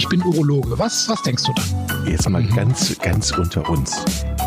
ich 0.00 0.08
bin 0.08 0.22
Urologe. 0.22 0.78
Was, 0.78 1.10
was 1.10 1.22
denkst 1.24 1.42
du 1.44 1.52
dann? 1.52 2.06
Jetzt 2.06 2.26
mal 2.26 2.42
ganz, 2.42 2.98
ganz 3.00 3.32
unter 3.32 3.68
uns. 3.68 4.02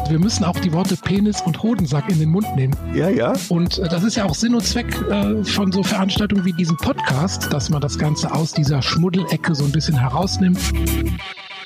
Wir 0.10 0.18
müssen 0.18 0.44
auch 0.44 0.60
die 0.60 0.74
Worte 0.74 0.98
Penis 0.98 1.42
und 1.42 1.62
Hodensack 1.62 2.10
in 2.10 2.18
den 2.18 2.30
Mund 2.30 2.48
nehmen. 2.56 2.76
Ja, 2.96 3.08
ja. 3.08 3.36
Und 3.50 3.78
äh, 3.78 3.88
das 3.88 4.04
ist 4.04 4.16
ja 4.16 4.26
auch 4.26 4.34
Sinn 4.34 4.56
und 4.56 4.66
Zweck 4.66 5.00
äh, 5.12 5.44
von 5.44 5.72
so 5.72 5.84
Veranstaltungen 5.84 6.44
wie 6.44 6.54
diesem 6.54 6.76
Podcast, 6.78 7.54
dass 7.54 7.70
man 7.70 7.82
das 7.82 8.00
Ganze 8.00 8.34
aus 8.34 8.54
dieser 8.54 8.82
Schmuddelecke 8.82 9.54
so 9.54 9.64
ein 9.64 9.72
bisschen 9.72 9.96
herausnimmt. 9.96 10.60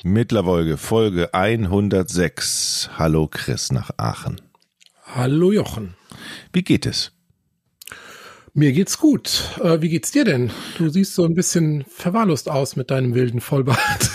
Mittlerweile 0.02 0.76
Folge 0.76 1.32
106. 1.32 2.90
Hallo 2.98 3.26
Chris 3.26 3.72
nach 3.72 3.90
Aachen. 3.96 4.38
Hallo 5.14 5.50
Jochen. 5.50 5.94
Wie 6.52 6.62
geht 6.62 6.84
es? 6.84 7.12
Mir 8.54 8.72
geht's 8.72 8.98
gut. 8.98 9.44
Äh, 9.62 9.80
wie 9.82 9.88
geht's 9.88 10.10
dir 10.10 10.24
denn? 10.24 10.50
Du 10.76 10.88
siehst 10.88 11.14
so 11.14 11.24
ein 11.24 11.34
bisschen 11.34 11.84
verwahrlost 11.88 12.48
aus 12.48 12.76
mit 12.76 12.90
deinem 12.90 13.14
wilden 13.14 13.40
Vollbart. 13.40 13.78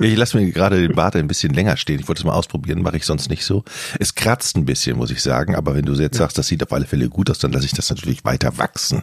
ja, 0.00 0.06
ich 0.06 0.16
lasse 0.16 0.38
mir 0.38 0.50
gerade 0.50 0.80
den 0.80 0.94
Bart 0.94 1.16
ein 1.16 1.28
bisschen 1.28 1.54
länger 1.54 1.76
stehen. 1.76 2.00
Ich 2.00 2.08
wollte 2.08 2.20
es 2.20 2.24
mal 2.24 2.34
ausprobieren, 2.34 2.82
mache 2.82 2.96
ich 2.96 3.06
sonst 3.06 3.30
nicht 3.30 3.44
so. 3.44 3.64
Es 3.98 4.14
kratzt 4.14 4.56
ein 4.56 4.64
bisschen, 4.64 4.96
muss 4.96 5.10
ich 5.10 5.22
sagen. 5.22 5.54
Aber 5.54 5.74
wenn 5.74 5.84
du 5.84 5.94
jetzt 5.94 6.18
sagst, 6.18 6.38
das 6.38 6.48
sieht 6.48 6.62
auf 6.62 6.72
alle 6.72 6.86
Fälle 6.86 7.08
gut 7.08 7.30
aus, 7.30 7.38
dann 7.38 7.52
lasse 7.52 7.66
ich 7.66 7.72
das 7.72 7.90
natürlich 7.90 8.24
weiter 8.24 8.58
wachsen. 8.58 9.02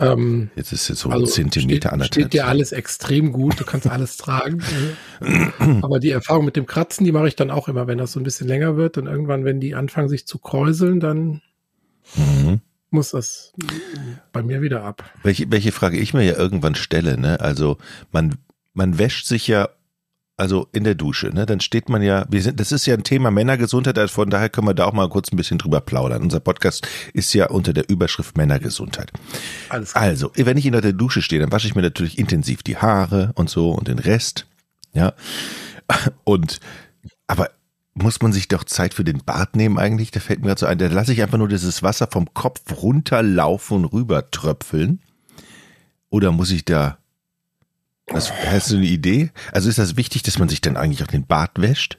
Ähm, 0.00 0.50
jetzt 0.54 0.72
ist 0.72 0.88
es 0.90 1.00
so 1.00 1.10
also 1.10 1.24
ein 1.24 1.30
Zentimeter 1.30 1.90
steht, 1.96 2.06
Steht 2.06 2.32
dir 2.32 2.46
alles 2.46 2.70
extrem 2.70 3.32
gut, 3.32 3.58
du 3.58 3.64
kannst 3.64 3.88
alles 3.88 4.16
tragen. 4.16 4.62
Aber 5.82 5.98
die 5.98 6.10
Erfahrung 6.10 6.44
mit 6.44 6.54
dem 6.54 6.66
Kratzen, 6.66 7.04
die 7.04 7.10
mache 7.10 7.26
ich 7.26 7.34
dann 7.34 7.50
auch 7.50 7.66
immer, 7.66 7.88
wenn 7.88 7.98
das 7.98 8.12
so 8.12 8.20
ein 8.20 8.22
bisschen 8.22 8.46
länger 8.46 8.76
wird. 8.76 8.96
Und 8.96 9.06
irgendwann, 9.06 9.44
wenn 9.44 9.58
die 9.58 9.74
anfangen 9.74 10.08
sich 10.08 10.26
zu 10.26 10.38
kräuseln, 10.38 11.00
dann 11.00 11.42
mhm 12.14 12.60
muss 12.90 13.10
das 13.10 13.52
bei 14.32 14.42
mir 14.42 14.62
wieder 14.62 14.84
ab. 14.84 15.04
Welche, 15.22 15.50
welche 15.50 15.72
Frage 15.72 15.98
ich 15.98 16.14
mir 16.14 16.24
ja 16.24 16.36
irgendwann 16.36 16.74
stelle, 16.74 17.18
ne? 17.18 17.40
Also 17.40 17.78
man, 18.12 18.36
man 18.74 18.98
wäscht 18.98 19.26
sich 19.26 19.46
ja 19.48 19.68
also 20.38 20.68
in 20.72 20.84
der 20.84 20.94
Dusche, 20.94 21.30
ne? 21.30 21.46
Dann 21.46 21.60
steht 21.60 21.88
man 21.88 22.00
ja, 22.00 22.24
wir 22.30 22.40
sind, 22.40 22.60
das 22.60 22.70
ist 22.70 22.86
ja 22.86 22.94
ein 22.94 23.02
Thema 23.02 23.30
Männergesundheit, 23.32 23.98
also 23.98 24.14
von 24.14 24.30
daher 24.30 24.48
können 24.48 24.68
wir 24.68 24.74
da 24.74 24.86
auch 24.86 24.92
mal 24.92 25.08
kurz 25.08 25.32
ein 25.32 25.36
bisschen 25.36 25.58
drüber 25.58 25.80
plaudern. 25.80 26.22
Unser 26.22 26.38
Podcast 26.38 26.86
ist 27.12 27.34
ja 27.34 27.48
unter 27.48 27.72
der 27.72 27.90
Überschrift 27.90 28.36
Männergesundheit. 28.38 29.12
Alles 29.68 29.92
klar. 29.92 30.04
Also, 30.04 30.30
wenn 30.36 30.56
ich 30.56 30.64
in 30.64 30.72
der 30.72 30.92
Dusche 30.92 31.22
stehe, 31.22 31.40
dann 31.40 31.50
wasche 31.50 31.66
ich 31.66 31.74
mir 31.74 31.82
natürlich 31.82 32.18
intensiv 32.18 32.62
die 32.62 32.76
Haare 32.76 33.32
und 33.34 33.50
so 33.50 33.72
und 33.72 33.88
den 33.88 33.98
Rest, 33.98 34.46
ja. 34.92 35.12
Und 36.24 36.60
aber 37.26 37.50
muss 38.02 38.20
man 38.22 38.32
sich 38.32 38.48
doch 38.48 38.64
Zeit 38.64 38.94
für 38.94 39.04
den 39.04 39.24
Bart 39.24 39.56
nehmen 39.56 39.78
eigentlich? 39.78 40.10
Da 40.10 40.20
fällt 40.20 40.40
mir 40.40 40.48
gerade 40.48 40.60
so 40.60 40.66
ein, 40.66 40.78
da 40.78 40.86
lasse 40.86 41.12
ich 41.12 41.22
einfach 41.22 41.38
nur 41.38 41.48
dieses 41.48 41.82
Wasser 41.82 42.08
vom 42.10 42.32
Kopf 42.34 42.60
runterlaufen 42.82 43.78
und 43.78 43.84
rüber 43.86 44.30
tröpfeln. 44.30 45.00
Oder 46.10 46.32
muss 46.32 46.50
ich 46.50 46.64
da, 46.64 46.98
was, 48.06 48.32
hast 48.32 48.70
du 48.70 48.76
eine 48.76 48.86
Idee? 48.86 49.30
Also 49.52 49.68
ist 49.68 49.78
das 49.78 49.96
wichtig, 49.96 50.22
dass 50.22 50.38
man 50.38 50.48
sich 50.48 50.60
dann 50.60 50.76
eigentlich 50.76 51.02
auch 51.02 51.08
den 51.08 51.26
Bart 51.26 51.60
wäscht? 51.60 51.98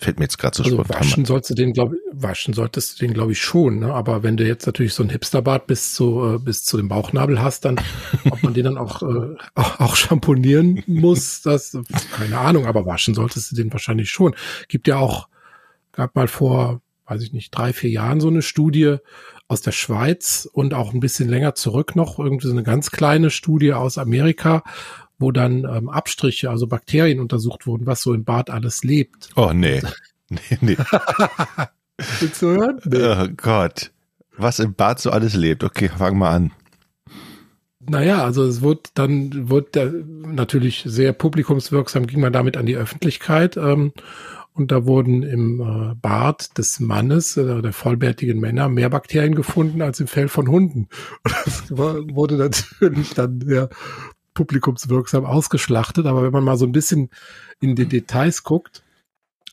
Fällt 0.00 0.18
mir 0.18 0.24
jetzt 0.24 0.38
gerade 0.38 0.56
so 0.56 0.62
also 0.62 0.76
spontan. 0.76 1.00
Waschen 1.00 1.24
solltest 1.26 1.50
du 1.50 1.54
den, 1.54 1.72
glaube 1.74 1.98
waschen 2.10 2.54
solltest 2.54 2.98
du 3.00 3.06
den, 3.06 3.12
glaube 3.12 3.32
ich, 3.32 3.40
schon. 3.40 3.80
Ne? 3.80 3.92
Aber 3.92 4.22
wenn 4.22 4.38
du 4.38 4.46
jetzt 4.46 4.64
natürlich 4.64 4.94
so 4.94 5.02
ein 5.02 5.10
Hipsterbart 5.10 5.66
bis 5.66 5.92
zu 5.92 6.36
äh, 6.36 6.38
bis 6.38 6.64
zu 6.64 6.78
dem 6.78 6.88
Bauchnabel 6.88 7.42
hast, 7.42 7.66
dann 7.66 7.78
ob 8.30 8.42
man 8.42 8.54
den 8.54 8.64
dann 8.64 8.78
auch 8.78 9.02
äh, 9.02 9.36
auch, 9.54 9.80
auch 9.80 9.96
schamponieren 9.96 10.82
muss, 10.86 11.42
das 11.42 11.76
keine 12.16 12.38
Ahnung. 12.38 12.64
Aber 12.66 12.86
waschen 12.86 13.14
solltest 13.14 13.52
du 13.52 13.56
den 13.56 13.70
wahrscheinlich 13.72 14.08
schon. 14.08 14.34
Gibt 14.68 14.88
ja 14.88 14.96
auch 14.96 15.28
gab 15.92 16.14
mal 16.14 16.28
vor, 16.28 16.80
weiß 17.06 17.22
ich 17.22 17.32
nicht, 17.32 17.50
drei 17.50 17.72
vier 17.72 17.90
Jahren 17.90 18.20
so 18.20 18.28
eine 18.28 18.42
Studie 18.42 18.96
aus 19.48 19.60
der 19.60 19.72
Schweiz 19.72 20.48
und 20.50 20.74
auch 20.74 20.94
ein 20.94 21.00
bisschen 21.00 21.28
länger 21.28 21.54
zurück 21.54 21.96
noch 21.96 22.18
irgendwie 22.18 22.46
so 22.46 22.52
eine 22.52 22.62
ganz 22.62 22.90
kleine 22.90 23.30
Studie 23.30 23.72
aus 23.72 23.98
Amerika, 23.98 24.62
wo 25.20 25.30
dann 25.30 25.64
ähm, 25.64 25.88
Abstriche, 25.88 26.50
also 26.50 26.66
Bakterien 26.66 27.20
untersucht 27.20 27.66
wurden, 27.66 27.86
was 27.86 28.02
so 28.02 28.14
im 28.14 28.24
Bad 28.24 28.50
alles 28.50 28.82
lebt. 28.82 29.30
Oh 29.36 29.52
nee. 29.52 29.80
nee, 30.28 30.58
nee. 30.60 30.76
Willst 32.18 32.42
du 32.42 32.46
hören? 32.48 32.80
Nee. 32.84 33.04
Oh 33.04 33.28
Gott. 33.36 33.92
Was 34.36 34.58
im 34.58 34.74
Bad 34.74 34.98
so 34.98 35.10
alles 35.10 35.34
lebt. 35.34 35.62
Okay, 35.62 35.90
fang 35.96 36.16
mal 36.16 36.30
an. 36.30 36.50
Naja, 37.80 38.24
also 38.24 38.44
es 38.44 38.62
wurde 38.62 38.82
dann, 38.94 39.50
wurde 39.50 40.04
natürlich 40.26 40.84
sehr 40.86 41.12
publikumswirksam, 41.12 42.06
ging 42.06 42.20
man 42.20 42.32
damit 42.32 42.56
an 42.56 42.66
die 42.66 42.76
Öffentlichkeit. 42.76 43.56
Ähm, 43.56 43.92
und 44.52 44.72
da 44.72 44.84
wurden 44.84 45.22
im 45.22 45.60
äh, 45.60 45.94
Bart 45.94 46.58
des 46.58 46.80
Mannes, 46.80 47.36
äh, 47.36 47.62
der 47.62 47.72
vollbärtigen 47.72 48.40
Männer, 48.40 48.68
mehr 48.68 48.90
Bakterien 48.90 49.34
gefunden 49.34 49.80
als 49.80 50.00
im 50.00 50.06
Fell 50.06 50.28
von 50.28 50.48
Hunden. 50.48 50.88
Und 51.24 51.34
das 51.46 51.76
war, 51.76 51.96
wurde 52.14 52.36
natürlich 52.36 53.14
dann 53.14 53.40
sehr 53.40 53.68
publikumswirksam 54.34 55.24
ausgeschlachtet. 55.24 56.06
Aber 56.06 56.22
wenn 56.22 56.32
man 56.32 56.44
mal 56.44 56.56
so 56.56 56.66
ein 56.66 56.72
bisschen 56.72 57.10
in 57.60 57.74
die 57.74 57.86
Details 57.86 58.42
guckt, 58.42 58.82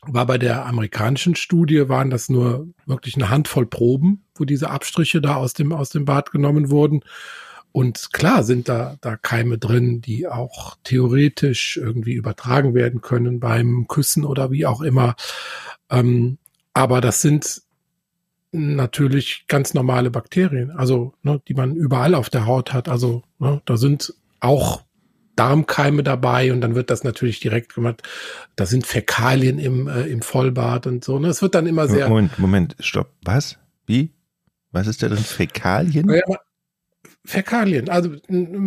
war 0.02 0.26
bei 0.26 0.38
der 0.38 0.66
amerikanischen 0.66 1.34
Studie 1.34 1.88
waren 1.88 2.10
das 2.10 2.28
nur 2.28 2.68
wirklich 2.86 3.16
eine 3.16 3.30
Handvoll 3.30 3.66
Proben, 3.66 4.24
wo 4.34 4.44
diese 4.44 4.70
Abstriche 4.70 5.20
da 5.20 5.36
aus 5.36 5.54
dem, 5.54 5.72
aus 5.72 5.90
dem 5.90 6.04
Bad 6.04 6.30
genommen 6.30 6.70
wurden. 6.70 7.02
Und 7.72 8.12
klar 8.12 8.44
sind 8.44 8.68
da, 8.68 8.96
da 9.00 9.16
Keime 9.16 9.58
drin, 9.58 10.00
die 10.00 10.26
auch 10.26 10.76
theoretisch 10.84 11.76
irgendwie 11.76 12.14
übertragen 12.14 12.74
werden 12.74 13.00
können 13.00 13.40
beim 13.40 13.86
Küssen 13.88 14.24
oder 14.24 14.50
wie 14.50 14.66
auch 14.66 14.80
immer. 14.80 15.16
Ähm, 15.90 16.38
aber 16.72 17.00
das 17.00 17.20
sind 17.20 17.62
natürlich 18.52 19.44
ganz 19.48 19.74
normale 19.74 20.10
Bakterien, 20.10 20.70
also 20.70 21.12
ne, 21.22 21.42
die 21.48 21.54
man 21.54 21.74
überall 21.74 22.14
auf 22.14 22.30
der 22.30 22.46
Haut 22.46 22.72
hat. 22.72 22.88
Also 22.88 23.22
ne, 23.38 23.60
da 23.66 23.76
sind 23.76 24.14
auch 24.40 24.84
Darmkeime 25.36 26.02
dabei 26.02 26.52
und 26.52 26.60
dann 26.60 26.74
wird 26.74 26.90
das 26.90 27.04
natürlich 27.04 27.38
direkt 27.38 27.74
gemacht. 27.74 28.02
Da 28.56 28.66
sind 28.66 28.86
Fäkalien 28.86 29.58
im, 29.58 29.86
äh, 29.86 30.02
im 30.02 30.20
Vollbad 30.20 30.86
und 30.88 31.04
so. 31.04 31.18
Ne? 31.18 31.28
Es 31.28 31.42
wird 31.42 31.54
dann 31.54 31.66
immer 31.66 31.86
sehr. 31.86 32.08
Moment, 32.08 32.38
Moment, 32.38 32.76
stopp. 32.80 33.12
Was? 33.22 33.56
Wie? 33.86 34.12
Was 34.72 34.88
ist 34.88 35.02
da 35.02 35.08
denn 35.08 35.18
Fäkalien? 35.18 36.10
Ja, 36.10 36.38
Fäkalien. 37.24 37.88
Also 37.88 38.14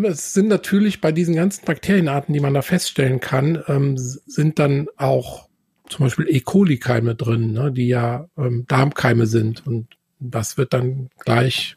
es 0.04 0.34
sind 0.34 0.48
natürlich 0.48 1.02
bei 1.02 1.12
diesen 1.12 1.36
ganzen 1.36 1.66
Bakterienarten, 1.66 2.34
die 2.34 2.40
man 2.40 2.53
da 2.53 2.62
feststellen 2.62 3.20
kann, 3.20 3.62
ähm, 3.68 3.98
sind 3.98 4.59
dann 4.59 4.88
auch 4.98 5.50
zum 5.90 6.06
Beispiel 6.06 6.28
E. 6.30 6.40
coli-Keime 6.40 7.16
drin, 7.16 7.52
ne, 7.52 7.72
die 7.72 7.88
ja 7.88 8.28
ähm, 8.38 8.66
Darmkeime 8.68 9.26
sind. 9.26 9.66
Und 9.68 9.88
das 10.20 10.58
wird 10.58 10.74
dann 10.74 11.09
gleich 11.20 11.76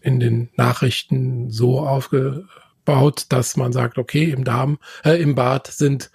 in 0.00 0.20
den 0.20 0.48
Nachrichten 0.56 1.50
so 1.50 1.80
aufge 1.80 2.46
baut, 2.84 3.26
dass 3.30 3.56
man 3.56 3.72
sagt, 3.72 3.98
okay, 3.98 4.30
im 4.30 4.44
Darm, 4.44 4.78
äh, 5.04 5.20
im 5.20 5.34
Bad 5.34 5.66
sind 5.66 6.10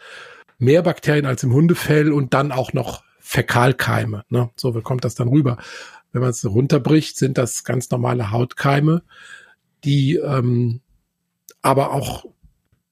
mehr 0.57 0.81
Bakterien 0.81 1.25
als 1.25 1.43
im 1.43 1.53
Hundefell 1.53 2.11
und 2.11 2.33
dann 2.33 2.51
auch 2.51 2.73
noch 2.73 3.03
Fäkalkeime. 3.19 4.23
Ne? 4.29 4.49
So 4.55 4.71
kommt 4.81 5.03
das 5.03 5.15
dann 5.15 5.27
rüber. 5.27 5.57
Wenn 6.11 6.21
man 6.21 6.31
es 6.31 6.45
runterbricht, 6.45 7.17
sind 7.17 7.37
das 7.37 7.63
ganz 7.63 7.89
normale 7.91 8.31
Hautkeime, 8.31 9.03
die 9.83 10.15
ähm, 10.15 10.81
aber 11.61 11.91
auch 11.91 12.25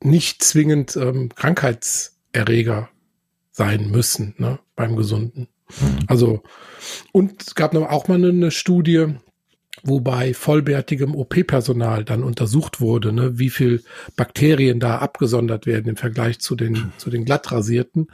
nicht 0.03 0.43
zwingend 0.43 0.95
ähm, 0.95 1.29
Krankheitserreger 1.33 2.89
sein 3.51 3.89
müssen 3.89 4.35
ne, 4.37 4.59
beim 4.75 4.95
Gesunden. 4.95 5.47
Mhm. 5.69 5.99
Also, 6.07 6.43
und 7.11 7.41
es 7.41 7.55
gab 7.55 7.73
noch 7.73 7.89
auch 7.89 8.07
mal 8.07 8.15
eine, 8.15 8.29
eine 8.29 8.51
Studie, 9.85 9.89
wobei 9.89 10.33
vollbärtigem 10.33 11.15
OP-Personal 11.15 12.03
dann 12.03 12.23
untersucht 12.23 12.81
wurde, 12.81 13.11
ne, 13.11 13.37
wie 13.37 13.49
viel 13.49 13.83
Bakterien 14.15 14.79
da 14.79 14.97
abgesondert 14.97 15.65
werden 15.65 15.89
im 15.89 15.97
Vergleich 15.97 16.39
zu 16.39 16.55
den, 16.55 16.91
zu 16.97 17.09
den 17.09 17.25
glattrasierten. 17.25 18.07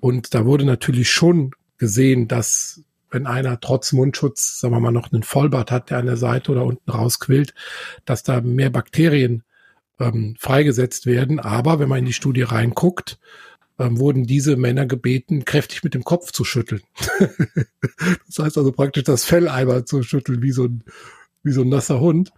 Und 0.00 0.34
da 0.34 0.44
wurde 0.44 0.64
natürlich 0.64 1.10
schon 1.10 1.52
gesehen, 1.76 2.28
dass 2.28 2.82
wenn 3.10 3.26
einer 3.26 3.58
trotz 3.60 3.92
Mundschutz, 3.92 4.60
sagen 4.60 4.74
wir 4.74 4.80
mal, 4.80 4.92
noch 4.92 5.12
einen 5.12 5.22
Vollbart 5.22 5.70
hat, 5.70 5.90
der 5.90 5.98
an 5.98 6.06
der 6.06 6.18
Seite 6.18 6.52
oder 6.52 6.64
unten 6.64 6.90
rausquillt, 6.90 7.54
dass 8.04 8.22
da 8.22 8.40
mehr 8.42 8.70
Bakterien 8.70 9.44
ähm, 9.98 10.36
freigesetzt 10.38 11.06
werden. 11.06 11.40
Aber 11.40 11.78
wenn 11.78 11.88
man 11.88 12.00
in 12.00 12.04
die 12.04 12.12
Studie 12.12 12.42
reinguckt, 12.42 13.18
ähm, 13.78 13.98
wurden 13.98 14.24
diese 14.24 14.56
Männer 14.56 14.86
gebeten, 14.86 15.44
kräftig 15.44 15.84
mit 15.84 15.94
dem 15.94 16.04
Kopf 16.04 16.32
zu 16.32 16.44
schütteln. 16.44 16.82
das 18.26 18.38
heißt 18.38 18.58
also 18.58 18.72
praktisch 18.72 19.04
das 19.04 19.24
Fell 19.24 19.48
einmal 19.48 19.84
zu 19.84 20.02
schütteln, 20.02 20.42
wie 20.42 20.52
so 20.52 20.64
ein, 20.64 20.84
wie 21.42 21.52
so 21.52 21.62
ein 21.62 21.68
nasser 21.68 22.00
Hund. 22.00 22.32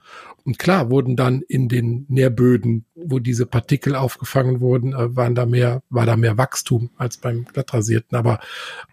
Und 0.44 0.58
klar 0.58 0.91
wurden 0.91 1.17
dann 1.17 1.43
in 1.43 1.69
den 1.69 2.06
Nährböden, 2.08 2.85
wo 2.94 3.19
diese 3.19 3.47
Partikel 3.47 3.94
aufgefangen 3.94 4.61
wurden, 4.61 4.93
äh, 4.94 5.14
waren 5.17 5.35
da 5.35 5.47
mehr, 5.47 5.82
war 5.91 6.06
da 6.06 6.17
mehr 6.17 6.38
Wachstum 6.38 6.91
als 6.97 7.19
beim 7.19 7.44
glattrasierten. 7.44 8.17
Aber 8.17 8.41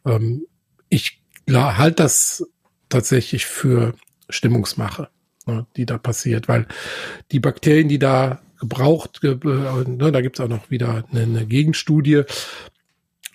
ähm, 0.06 0.46
ich 0.90 1.22
halte 1.50 2.04
das 2.04 2.46
tatsächlich 2.90 3.46
für 3.46 3.94
Stimmungsmache, 4.30 5.10
ne, 5.46 5.66
die 5.76 5.86
da 5.86 5.98
passiert, 5.98 6.48
weil 6.48 6.68
die 7.32 7.40
Bakterien, 7.40 7.88
die 7.88 8.00
da 8.00 8.42
gebraucht. 8.60 9.22
Ge 9.22 9.38
ne, 9.44 10.12
da 10.12 10.22
gibt's 10.22 10.40
auch 10.40 10.48
noch 10.48 10.70
wieder 10.70 11.06
eine, 11.12 11.22
eine 11.22 11.46
Gegenstudie, 11.46 12.24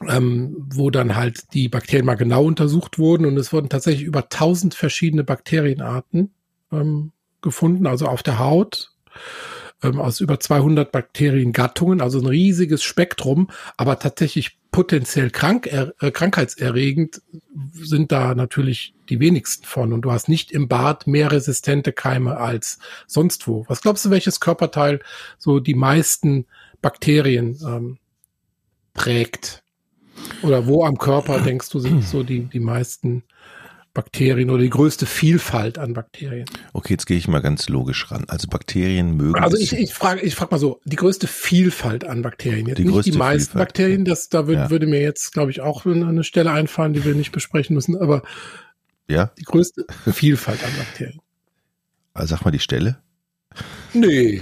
ähm, 0.09 0.57
wo 0.71 0.91
dann 0.91 1.17
halt 1.17 1.55
die 1.55 1.69
Bakterien 1.69 2.07
mal 2.07 2.15
genau 2.15 2.45
untersucht 2.45 2.99
wurden 2.99 3.25
und 3.25 3.37
es 3.37 3.53
wurden 3.53 3.69
tatsächlich 3.69 4.05
über 4.05 4.29
tausend 4.29 4.75
verschiedene 4.75 5.25
Bakterienarten 5.25 6.33
ähm, 6.73 7.13
gefunden, 7.41 7.87
also 7.87 8.07
auf 8.07 8.23
der 8.23 8.39
Haut. 8.39 8.93
ähm, 9.83 10.01
aus 10.01 10.21
über 10.21 10.39
200 10.39 10.93
Bakteriengattungen, 10.93 12.01
also 12.01 12.21
ein 12.21 12.27
riesiges 12.27 12.83
Spektrum, 12.83 13.49
aber 13.77 13.99
tatsächlich 13.99 14.59
potenziell 14.71 15.31
krank, 15.31 15.67
äh, 15.67 16.11
krankheitserregend 16.11 17.21
sind 17.73 18.11
da 18.11 18.35
natürlich 18.35 18.95
die 19.11 19.21
wenigsten 19.21 19.67
von. 19.67 19.93
Und 19.93 20.03
du 20.03 20.13
hast 20.13 20.29
nicht 20.29 20.51
im 20.51 20.69
Bad 20.69 21.07
mehr 21.07 21.31
resistente 21.31 21.93
Keime 21.93 22.39
als 22.39 22.79
sonst 23.07 23.47
wo. 23.47 23.65
Was 23.69 23.83
glaubst 23.83 24.05
du, 24.07 24.11
welches 24.11 24.41
Körperteil 24.41 25.01
so 25.39 25.61
die 25.61 25.75
meisten 25.75 26.47
Bakterien 26.81 27.59
ähm, 27.63 27.99
prägt? 28.95 29.63
Oder 30.43 30.67
wo 30.67 30.85
am 30.85 30.97
Körper 30.97 31.41
denkst 31.45 31.69
du 31.69 31.79
sind 31.79 32.05
so 32.05 32.23
die, 32.23 32.45
die 32.45 32.61
meisten 32.61 33.25
Bakterien 33.95 34.49
oder 34.49 34.63
die 34.63 34.71
größte 34.71 35.05
Vielfalt 35.05 35.77
an 35.77 35.93
Bakterien. 35.93 36.47
Okay, 36.73 36.95
jetzt 36.95 37.07
gehe 37.07 37.19
ich 37.19 37.29
mal 37.29 37.41
ganz 37.41 37.69
logisch 37.69 38.11
ran. 38.11 38.25
Also 38.29 38.49
Bakterien 38.49 39.17
mögen. 39.17 39.43
Also 39.43 39.59
ich, 39.59 39.75
ich 39.75 39.93
frage 39.93 40.23
ich 40.23 40.35
frag 40.35 40.51
mal 40.51 40.59
so, 40.59 40.81
die 40.85 40.97
größte 40.97 41.27
Vielfalt 41.27 42.05
an 42.05 42.23
Bakterien. 42.23 42.67
Jetzt 42.67 42.79
die 42.79 42.85
nicht 42.85 43.05
die 43.05 43.13
meisten 43.13 43.51
Vielfalt. 43.51 43.69
Bakterien, 43.69 44.05
das, 44.07 44.31
da 44.31 44.47
würd, 44.47 44.57
ja. 44.57 44.71
würde 44.71 44.87
mir 44.87 45.03
jetzt, 45.03 45.33
glaube 45.33 45.51
ich, 45.51 45.61
auch 45.61 45.85
eine 45.85 46.25
Stelle 46.25 46.53
einfallen, 46.53 46.95
die 46.95 47.05
wir 47.05 47.15
nicht 47.15 47.33
besprechen 47.33 47.75
müssen, 47.75 47.97
aber 47.97 48.23
ja? 49.09 49.31
die 49.39 49.45
größte 49.45 49.85
Vielfalt 50.13 50.65
an 50.65 50.71
Bakterien. 50.79 51.21
Also 52.15 52.35
sag 52.35 52.45
mal 52.45 52.51
die 52.51 52.61
Stelle. 52.61 52.99
Nee. 53.93 54.41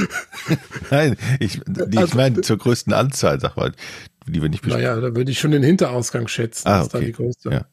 Nein, 0.90 1.16
ich, 1.40 1.62
die, 1.66 1.96
also, 1.96 2.08
ich 2.08 2.14
meine 2.14 2.42
zur 2.42 2.58
größten 2.58 2.92
Anzahl, 2.92 3.40
sag 3.40 3.56
mal, 3.56 3.72
die 4.26 4.42
wir 4.42 4.50
nicht 4.50 4.62
besprechen. 4.62 4.86
Naja, 4.86 5.00
da 5.00 5.16
würde 5.16 5.30
ich 5.30 5.38
schon 5.38 5.52
den 5.52 5.62
Hinterausgang 5.62 6.28
schätzen. 6.28 6.68
Ah, 6.68 6.82
okay. 6.82 6.84
Das 6.84 6.86
ist 6.86 6.92
da 6.92 7.00
die 7.00 7.12
größte. 7.12 7.50
Ja. 7.50 7.66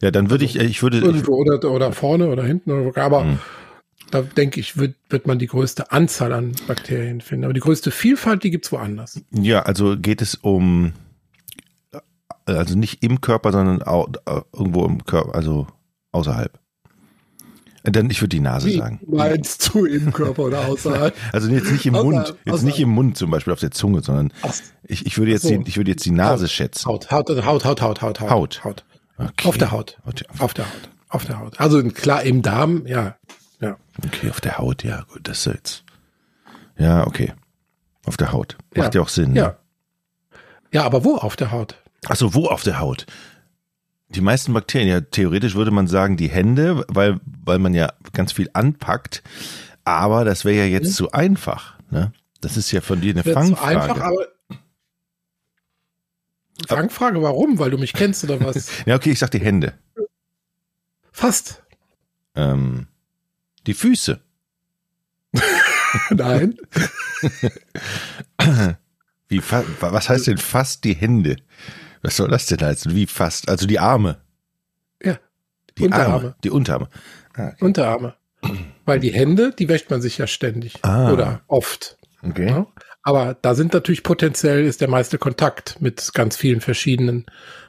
Ja, 0.00 0.10
dann 0.10 0.30
würde 0.30 0.44
ich, 0.44 0.56
ich 0.56 0.82
würde. 0.82 0.98
Irgendwo 0.98 1.36
oder, 1.36 1.62
oder 1.70 1.92
vorne 1.92 2.28
oder 2.28 2.44
hinten, 2.44 2.92
aber 2.96 3.24
hm. 3.24 3.38
da 4.10 4.22
denke 4.22 4.60
ich, 4.60 4.76
wird, 4.76 4.94
wird 5.08 5.26
man 5.26 5.38
die 5.38 5.46
größte 5.46 5.90
Anzahl 5.92 6.32
an 6.32 6.54
Bakterien 6.66 7.20
finden. 7.20 7.44
Aber 7.44 7.54
die 7.54 7.60
größte 7.60 7.90
Vielfalt, 7.90 8.44
die 8.44 8.50
gibt's 8.50 8.72
woanders. 8.72 9.20
Ja, 9.32 9.62
also 9.62 9.96
geht 9.96 10.22
es 10.22 10.34
um, 10.34 10.92
also 12.44 12.76
nicht 12.76 13.02
im 13.02 13.20
Körper, 13.20 13.52
sondern 13.52 13.82
auch, 13.82 14.08
irgendwo 14.52 14.84
im 14.84 15.04
Körper, 15.04 15.34
also 15.34 15.66
außerhalb. 16.12 16.58
Dann, 17.92 18.10
ich 18.10 18.20
würde 18.20 18.30
die 18.30 18.40
Nase 18.40 18.68
Wie 18.68 18.78
sagen. 18.78 19.00
Meinst 19.06 19.72
du 19.72 19.84
im 19.84 20.12
Körper 20.12 20.44
oder 20.44 20.66
außerhalb? 20.68 21.14
Also 21.32 21.48
jetzt 21.50 21.70
nicht 21.70 21.86
im 21.86 21.94
Außer, 21.94 22.04
Mund, 22.04 22.16
jetzt 22.16 22.36
außerhalb. 22.46 22.62
nicht 22.64 22.80
im 22.80 22.88
Mund 22.90 23.16
zum 23.16 23.30
Beispiel 23.30 23.52
auf 23.52 23.60
der 23.60 23.70
Zunge, 23.70 24.02
sondern 24.02 24.32
ich, 24.82 25.06
ich 25.06 25.18
würde 25.18 25.30
jetzt 25.30 25.42
so. 25.42 25.50
die, 25.50 25.62
ich 25.68 25.76
würde 25.76 25.92
jetzt 25.92 26.04
die 26.04 26.10
Nase 26.10 26.44
Haut, 26.44 26.50
schätzen. 26.50 26.86
Haut, 26.86 27.10
Haut, 27.10 27.28
Haut, 27.30 27.64
Haut, 27.64 27.82
Haut, 27.82 28.02
Haut, 28.02 28.20
Haut. 28.20 28.64
Haut. 28.64 28.84
Okay. 29.18 29.48
Auf 29.48 29.58
der 29.58 29.70
Haut. 29.70 29.98
Auf 30.04 30.14
der 30.54 30.64
Haut. 30.64 30.90
Auf 31.08 31.24
der 31.24 31.38
Haut. 31.38 31.60
Also 31.60 31.82
klar 31.84 32.22
im 32.22 32.42
Darm, 32.42 32.86
ja. 32.86 33.16
Ja. 33.60 33.76
Okay, 34.04 34.30
auf 34.30 34.40
der 34.40 34.58
Haut, 34.58 34.84
ja, 34.84 35.02
gut, 35.12 35.28
das 35.28 35.46
ist 35.46 35.54
jetzt. 35.54 35.84
Ja, 36.76 37.06
okay. 37.06 37.32
Auf 38.04 38.16
der 38.16 38.32
Haut. 38.32 38.56
Macht 38.74 38.94
ja, 38.94 39.00
ja 39.00 39.04
auch 39.04 39.08
Sinn. 39.08 39.34
Ja. 39.34 39.48
Ne? 39.48 39.56
Ja, 40.72 40.84
aber 40.84 41.04
wo 41.04 41.16
auf 41.16 41.36
der 41.36 41.50
Haut? 41.50 41.82
Achso, 42.06 42.34
wo 42.34 42.46
auf 42.46 42.62
der 42.62 42.78
Haut? 42.80 43.06
Die 44.08 44.20
meisten 44.20 44.52
Bakterien, 44.52 44.88
ja, 44.88 45.00
theoretisch 45.00 45.54
würde 45.54 45.70
man 45.70 45.86
sagen, 45.86 46.16
die 46.16 46.28
Hände, 46.28 46.84
weil, 46.88 47.18
weil 47.44 47.58
man 47.58 47.74
ja 47.74 47.92
ganz 48.12 48.32
viel 48.32 48.50
anpackt. 48.52 49.22
Aber 49.84 50.24
das 50.24 50.44
wäre 50.44 50.58
ja 50.58 50.64
jetzt 50.64 50.88
mhm. 50.88 50.92
zu 50.92 51.12
einfach, 51.12 51.78
ne? 51.90 52.12
Das 52.40 52.56
ist 52.56 52.70
ja 52.70 52.80
von 52.80 53.00
dir 53.00 53.12
eine 53.12 53.24
Fangfrage. 53.24 53.56
Zu 53.56 53.64
einfach, 53.64 54.00
aber 54.00 54.26
Fangfrage, 56.66 57.22
warum? 57.22 57.58
Weil 57.58 57.70
du 57.70 57.78
mich 57.78 57.92
kennst 57.92 58.24
oder 58.24 58.40
was? 58.40 58.70
ja, 58.86 58.96
okay, 58.96 59.10
ich 59.10 59.18
sag 59.18 59.30
die 59.30 59.40
Hände. 59.40 59.74
Fast. 61.12 61.62
Ähm, 62.34 62.86
die 63.66 63.74
Füße. 63.74 64.20
Nein. 66.10 66.56
Wie 69.28 69.42
was 69.42 70.08
heißt 70.08 70.28
denn 70.28 70.38
fast 70.38 70.84
die 70.84 70.94
Hände? 70.94 71.36
Was 72.02 72.16
soll 72.16 72.28
das 72.28 72.46
denn 72.46 72.60
heißen? 72.60 72.94
Wie 72.94 73.06
fast? 73.06 73.48
Also 73.48 73.66
die 73.66 73.78
Arme. 73.78 74.20
Ja. 75.02 75.18
Die 75.76 75.84
Unterarme. 75.84 76.14
Arme. 76.14 76.36
Die 76.44 76.50
Unterarme. 76.50 76.88
Ah, 77.34 77.48
okay. 77.48 77.64
Unterarme. 77.64 78.14
Weil 78.84 79.00
die 79.00 79.12
Hände, 79.12 79.52
die 79.52 79.68
wäscht 79.68 79.90
man 79.90 80.00
sich 80.00 80.18
ja 80.18 80.26
ständig. 80.26 80.78
Ah. 80.82 81.10
Oder 81.12 81.42
oft. 81.48 81.98
Okay. 82.22 82.48
Ja? 82.48 82.66
Aber 83.06 83.34
da 83.40 83.54
sind 83.54 83.72
natürlich 83.72 84.02
potenziell 84.02 84.64
ist 84.64 84.80
der 84.80 84.88
meiste 84.88 85.16
Kontakt 85.16 85.80
mit 85.80 86.12
ganz 86.12 86.36
vielen 86.36 86.60
verschiedenen 86.60 87.24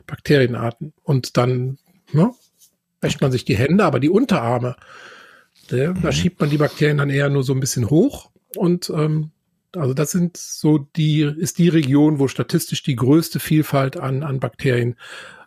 Bakterienarten. 0.07 0.93
Und 1.03 1.37
dann 1.37 1.77
ne, 2.11 2.33
wäscht 3.01 3.21
man 3.21 3.31
sich 3.31 3.45
die 3.45 3.55
Hände, 3.55 3.85
aber 3.85 3.99
die 3.99 4.09
Unterarme, 4.09 4.77
der, 5.69 5.93
mhm. 5.93 6.01
da 6.01 6.11
schiebt 6.11 6.39
man 6.39 6.49
die 6.49 6.57
Bakterien 6.57 6.97
dann 6.97 7.11
eher 7.11 7.29
nur 7.29 7.43
so 7.43 7.53
ein 7.53 7.59
bisschen 7.59 7.91
hoch. 7.91 8.31
Und 8.55 8.89
ähm, 8.89 9.29
also 9.75 9.93
das 9.93 10.09
sind 10.09 10.37
so 10.37 10.79
die, 10.79 11.21
ist 11.21 11.59
die 11.59 11.69
Region, 11.69 12.17
wo 12.17 12.27
statistisch 12.27 12.81
die 12.81 12.95
größte 12.95 13.39
Vielfalt 13.39 13.95
an, 13.95 14.23
an 14.23 14.39
Bakterien 14.39 14.95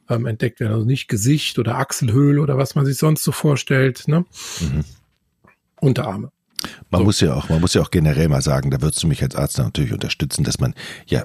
ähm, 0.08 0.24
entdeckt 0.24 0.60
werden. 0.60 0.74
Also 0.74 0.86
nicht 0.86 1.08
Gesicht 1.08 1.58
oder 1.58 1.78
Achselhöhle 1.78 2.40
oder 2.40 2.56
was 2.56 2.76
man 2.76 2.86
sich 2.86 2.96
sonst 2.96 3.24
so 3.24 3.32
vorstellt. 3.32 4.06
Ne? 4.06 4.24
Mhm. 4.60 4.84
Unterarme. 5.80 6.30
Man 6.90 7.00
so. 7.00 7.04
muss 7.04 7.20
ja 7.20 7.34
auch, 7.34 7.48
man 7.48 7.60
muss 7.60 7.74
ja 7.74 7.82
auch 7.82 7.90
generell 7.90 8.28
mal 8.28 8.42
sagen, 8.42 8.70
da 8.70 8.80
würdest 8.82 9.02
du 9.02 9.06
mich 9.06 9.22
als 9.22 9.36
Arzt 9.36 9.58
natürlich 9.58 9.92
unterstützen, 9.92 10.44
dass 10.44 10.58
man 10.58 10.74
ja 11.06 11.24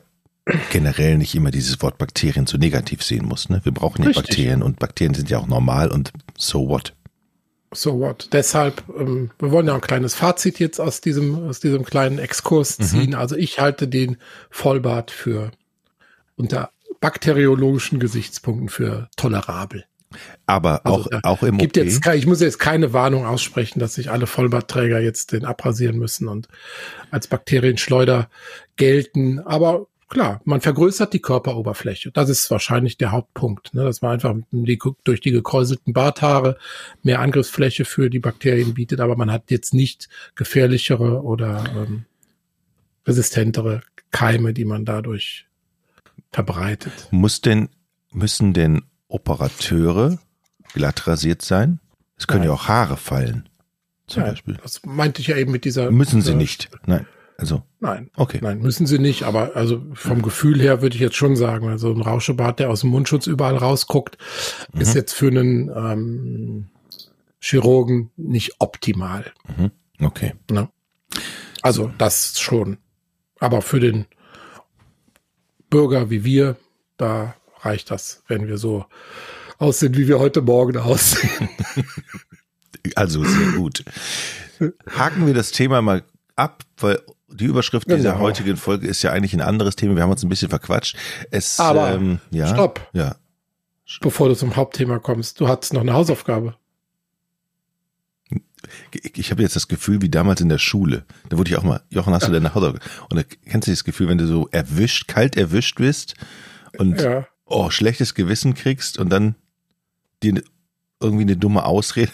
generell 0.72 1.18
nicht 1.18 1.36
immer 1.36 1.52
dieses 1.52 1.82
Wort 1.82 1.98
Bakterien 1.98 2.46
so 2.46 2.58
negativ 2.58 3.04
sehen 3.04 3.26
muss. 3.26 3.50
Ne? 3.50 3.62
Wir 3.64 3.72
brauchen 3.72 4.04
ja 4.04 4.10
Richtig. 4.10 4.28
Bakterien 4.28 4.62
und 4.62 4.80
Bakterien 4.80 5.14
sind 5.14 5.30
ja 5.30 5.40
auch 5.40 5.48
normal 5.48 5.92
und 5.92 6.12
so 6.38 6.70
what? 6.70 6.94
So 7.74 8.00
what? 8.00 8.30
Deshalb, 8.32 8.84
ähm, 8.98 9.32
wir 9.40 9.52
wollen 9.52 9.68
ja 9.68 9.76
ein 9.76 9.82
kleines 9.82 10.16
Fazit 10.16 10.60
jetzt 10.60 10.80
aus 10.80 11.02
diesem, 11.02 11.48
aus 11.48 11.60
diesem 11.60 11.84
kleinen 11.84 12.20
Exkurs 12.20 12.80
mhm. 12.80 12.84
ziehen. 12.84 13.10
Mhm. 13.10 13.16
Also 13.16 13.36
ich 13.36 13.60
halte 13.60 13.88
den 13.88 14.18
Vollbart 14.50 15.12
für 15.12 15.52
unter 16.36 16.70
bakteriologischen 17.02 18.00
Gesichtspunkten 18.00 18.70
für 18.70 19.10
tolerabel. 19.18 19.86
Aber 20.46 20.86
also 20.86 21.10
auch, 21.12 21.24
auch 21.24 21.44
im 21.44 21.58
gibt 21.58 21.78
OP? 21.78 21.84
Jetzt, 21.84 22.06
ich 22.08 22.26
muss 22.26 22.42
jetzt 22.42 22.60
keine 22.60 22.94
Warnung 22.94 23.26
aussprechen, 23.26 23.80
dass 23.80 23.96
sich 23.96 24.12
alle 24.12 24.28
Vollbartträger 24.28 25.00
jetzt 25.00 25.32
den 25.32 25.46
abrasieren 25.46 25.98
müssen 25.98 26.28
und 26.28 26.48
als 27.12 27.28
Bakterienschleuder 27.28 28.30
gelten. 28.76 29.40
Aber 29.40 29.88
klar, 30.08 30.42
man 30.46 30.62
vergrößert 30.62 31.14
die 31.14 31.22
Körperoberfläche. 31.22 32.12
Das 32.12 32.30
ist 32.30 32.50
wahrscheinlich 32.52 32.98
der 32.98 33.12
Hauptpunkt, 33.12 33.74
ne? 33.74 33.84
dass 33.84 34.02
man 34.02 34.12
einfach 34.12 34.36
die, 34.52 34.80
durch 35.04 35.22
die 35.22 35.32
gekräuselten 35.32 35.94
Barthaare 35.94 36.58
mehr 37.04 37.20
Angriffsfläche 37.20 37.86
für 37.86 38.10
die 38.10 38.20
Bakterien 38.20 38.74
bietet, 38.74 39.00
aber 39.00 39.16
man 39.16 39.32
hat 39.32 39.52
jetzt 39.52 39.74
nicht 39.74 40.10
gefährlichere 40.36 41.24
oder 41.24 41.64
ähm, 41.76 42.06
resistentere 43.08 43.82
Keime, 44.12 44.54
die 44.54 44.66
man 44.66 44.86
dadurch 44.86 45.48
verbreitet. 46.32 47.08
Muss 47.12 47.42
denn, 47.42 47.70
müssen 48.12 48.54
denn 48.54 48.84
Operateure 49.16 50.20
glatt 50.74 51.08
rasiert 51.08 51.42
sein? 51.42 51.80
Es 52.18 52.28
können 52.28 52.42
Nein. 52.42 52.50
ja 52.50 52.54
auch 52.54 52.68
Haare 52.68 52.98
fallen. 52.98 53.50
Zum 54.08 54.24
ja, 54.24 54.30
Beispiel. 54.30 54.58
Das 54.62 54.82
meinte 54.86 55.22
ich 55.22 55.28
ja 55.28 55.38
eben 55.38 55.52
mit 55.52 55.66
dieser. 55.66 55.90
Müssen 55.90 56.22
sie 56.22 56.36
nicht. 56.36 56.70
Nein. 56.86 57.08
Also. 57.38 57.64
Nein. 57.80 58.10
Okay. 58.16 58.40
Nein, 58.42 58.60
müssen 58.60 58.86
sie 58.86 59.00
nicht. 59.00 59.24
Aber 59.24 59.56
also 59.56 59.82
vom 59.94 60.22
Gefühl 60.22 60.60
her 60.62 60.82
würde 60.82 60.96
ich 60.96 61.02
jetzt 61.02 61.16
schon 61.16 61.36
sagen, 61.36 61.70
also 61.70 61.92
ein 61.92 62.02
Rauschebart, 62.02 62.60
der 62.60 62.70
aus 62.70 62.82
dem 62.82 62.92
Mundschutz 62.92 63.28
überall 63.28 63.58
rausguckt, 63.58 64.18
mhm. 64.74 64.82
ist 64.82 64.94
jetzt 64.94 65.14
für 65.14 65.28
einen 65.28 65.70
ähm, 65.70 66.68
Chirurgen 67.40 68.12
nicht 68.16 68.56
optimal. 68.60 69.32
Mhm. 69.58 69.72
Okay. 70.00 70.34
Ne? 70.52 70.70
Also 71.62 71.92
das 71.98 72.40
schon. 72.40 72.78
Aber 73.40 73.62
für 73.62 73.80
den 73.80 74.06
Bürger 75.70 76.10
wie 76.10 76.24
wir, 76.24 76.58
da 76.98 77.36
reicht 77.66 77.92
das, 77.92 78.24
wenn 78.28 78.48
wir 78.48 78.58
so 78.58 78.86
aussehen, 79.58 79.96
wie 79.96 80.08
wir 80.08 80.20
heute 80.20 80.42
Morgen 80.42 80.78
aussehen. 80.78 81.50
Also 82.94 83.24
sehr 83.24 83.54
gut. 83.54 83.84
Haken 84.96 85.26
wir 85.26 85.34
das 85.34 85.50
Thema 85.52 85.82
mal 85.82 86.04
ab, 86.36 86.64
weil 86.78 87.02
die 87.30 87.46
Überschrift 87.46 87.88
genau. 87.88 87.98
dieser 87.98 88.20
heutigen 88.20 88.58
Folge 88.58 88.88
ist 88.88 89.02
ja 89.02 89.12
eigentlich 89.12 89.34
ein 89.34 89.42
anderes 89.42 89.76
Thema. 89.76 89.96
Wir 89.96 90.04
haben 90.04 90.12
uns 90.12 90.22
ein 90.22 90.30
bisschen 90.30 90.50
verquatscht. 90.50 90.96
Es, 91.32 91.60
Aber 91.60 91.94
ähm, 91.94 92.20
ja, 92.30 92.48
stopp. 92.48 92.88
Ja. 92.94 93.16
Bevor 94.02 94.30
du 94.30 94.36
zum 94.36 94.56
Hauptthema 94.56 95.00
kommst, 95.00 95.40
du 95.40 95.48
hattest 95.48 95.74
noch 95.74 95.82
eine 95.82 95.94
Hausaufgabe. 95.94 96.54
Ich, 98.92 99.18
ich 99.18 99.32
habe 99.32 99.42
jetzt 99.42 99.56
das 99.56 99.68
Gefühl, 99.68 100.04
wie 100.04 100.10
damals 100.10 100.42
in 100.42 100.50
der 100.50 100.60
Schule. 100.60 101.06
Da 101.30 101.40
wurde 101.40 101.50
ich 101.50 101.58
auch 101.58 101.64
mal, 101.64 101.82
Jochen, 101.90 102.14
hast 102.14 102.24
ja. 102.24 102.28
du 102.28 102.34
deine 102.36 102.54
Hausaufgabe? 102.54 102.86
Und 103.10 103.18
da 103.18 103.24
kennst 103.50 103.68
du 103.68 103.72
das 103.72 103.84
Gefühl, 103.84 104.10
wenn 104.10 104.20
du 104.20 104.28
so 104.28 104.48
erwischt, 104.52 105.08
kalt 105.08 105.38
erwischt 105.38 105.78
bist 105.80 106.14
und 106.78 107.02
ja 107.02 107.26
oh, 107.46 107.70
schlechtes 107.70 108.14
Gewissen 108.14 108.54
kriegst 108.54 108.98
und 108.98 109.10
dann 109.10 109.36
dir 110.24 110.42
irgendwie 111.00 111.24
eine 111.24 111.38
dumme 111.38 111.66
Ausrede. 111.66 112.12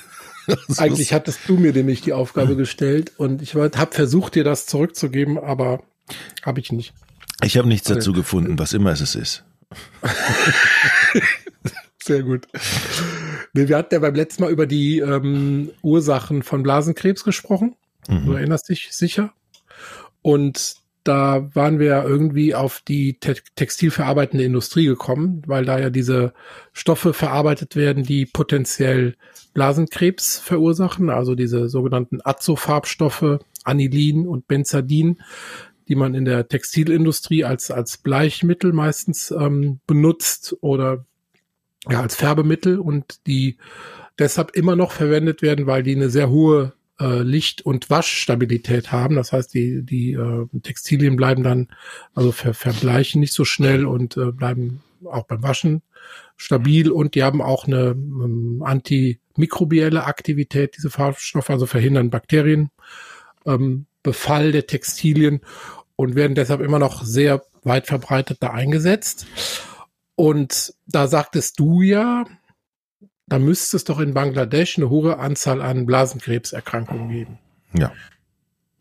Eigentlich 0.77 1.13
hattest 1.13 1.39
du 1.47 1.57
mir 1.57 1.71
nämlich 1.71 2.01
die 2.01 2.13
Aufgabe 2.13 2.55
gestellt 2.55 3.13
und 3.17 3.41
ich 3.41 3.55
habe 3.55 3.91
versucht, 3.91 4.35
dir 4.35 4.43
das 4.43 4.65
zurückzugeben, 4.65 5.37
aber 5.37 5.83
habe 6.43 6.59
ich 6.59 6.71
nicht. 6.71 6.93
Ich 7.43 7.57
habe 7.57 7.67
nichts 7.67 7.87
dazu 7.87 8.13
gefunden, 8.13 8.59
was 8.59 8.73
immer 8.73 8.91
es 8.91 9.15
ist. 9.15 9.43
Sehr 12.03 12.23
gut. 12.23 12.47
Nee, 13.53 13.67
wir 13.67 13.77
hatten 13.77 13.93
ja 13.93 13.99
beim 13.99 14.15
letzten 14.15 14.43
Mal 14.43 14.51
über 14.51 14.65
die 14.65 14.99
ähm, 14.99 15.71
Ursachen 15.81 16.43
von 16.43 16.63
Blasenkrebs 16.63 17.23
gesprochen. 17.23 17.75
Mhm. 18.07 18.25
Du 18.25 18.33
erinnerst 18.33 18.69
dich 18.69 18.89
sicher? 18.91 19.33
Und 20.21 20.75
da 21.03 21.49
waren 21.55 21.79
wir 21.79 21.87
ja 21.87 22.03
irgendwie 22.03 22.53
auf 22.53 22.81
die 22.87 23.19
te 23.19 23.35
textilverarbeitende 23.55 24.45
Industrie 24.45 24.85
gekommen, 24.85 25.41
weil 25.47 25.65
da 25.65 25.79
ja 25.79 25.89
diese 25.89 26.33
Stoffe 26.73 27.13
verarbeitet 27.13 27.75
werden, 27.75 28.03
die 28.03 28.25
potenziell 28.25 29.15
Blasenkrebs 29.53 30.37
verursachen, 30.39 31.09
also 31.09 31.35
diese 31.35 31.69
sogenannten 31.69 32.19
Azofarbstoffe, 32.23 33.39
Anilin 33.63 34.27
und 34.27 34.47
Benzadin, 34.47 35.19
die 35.87 35.95
man 35.95 36.13
in 36.13 36.25
der 36.25 36.47
Textilindustrie 36.47 37.43
als, 37.43 37.71
als 37.71 37.97
Bleichmittel 37.97 38.71
meistens 38.71 39.31
ähm, 39.31 39.79
benutzt 39.87 40.55
oder 40.61 41.05
ja, 41.89 42.01
als 42.01 42.15
Färbemittel 42.15 42.79
und 42.79 43.25
die 43.27 43.57
deshalb 44.19 44.55
immer 44.55 44.75
noch 44.75 44.91
verwendet 44.91 45.41
werden, 45.41 45.65
weil 45.65 45.83
die 45.83 45.95
eine 45.95 46.09
sehr 46.09 46.29
hohe 46.29 46.73
äh, 47.01 47.23
Licht- 47.23 47.63
und 47.63 47.89
Waschstabilität 47.89 48.91
haben. 48.91 49.15
Das 49.15 49.31
heißt, 49.31 49.53
die, 49.53 49.83
die 49.83 50.13
äh, 50.13 50.45
Textilien 50.61 51.15
bleiben 51.15 51.41
dann, 51.41 51.67
also 52.13 52.31
ver, 52.31 52.53
verbleichen 52.53 53.21
nicht 53.21 53.33
so 53.33 53.43
schnell 53.43 53.85
und 53.85 54.17
äh, 54.17 54.31
bleiben 54.31 54.83
auch 55.05 55.23
beim 55.23 55.41
Waschen 55.41 55.81
stabil 56.37 56.91
und 56.91 57.15
die 57.15 57.23
haben 57.23 57.41
auch 57.41 57.65
eine 57.65 57.89
ähm, 57.89 58.61
antimikrobielle 58.63 60.05
Aktivität, 60.05 60.77
diese 60.77 60.91
Farbstoffe, 60.91 61.49
also 61.49 61.65
verhindern 61.65 62.11
Bakterien, 62.11 62.69
ähm, 63.45 63.87
Befall 64.03 64.51
der 64.51 64.67
Textilien 64.67 65.41
und 65.95 66.15
werden 66.15 66.35
deshalb 66.35 66.61
immer 66.61 66.79
noch 66.79 67.03
sehr 67.03 67.43
weit 67.63 67.87
verbreitet 67.87 68.37
da 68.41 68.51
eingesetzt. 68.51 69.25
Und 70.15 70.75
da 70.85 71.07
sagtest 71.07 71.59
du 71.59 71.81
ja, 71.81 72.25
da 73.31 73.39
müsste 73.39 73.77
es 73.77 73.85
doch 73.85 74.01
in 74.01 74.13
Bangladesch 74.13 74.77
eine 74.77 74.89
hohe 74.89 75.17
Anzahl 75.17 75.61
an 75.61 75.85
Blasenkrebserkrankungen 75.85 77.07
geben. 77.07 77.39
Ja. 77.73 77.93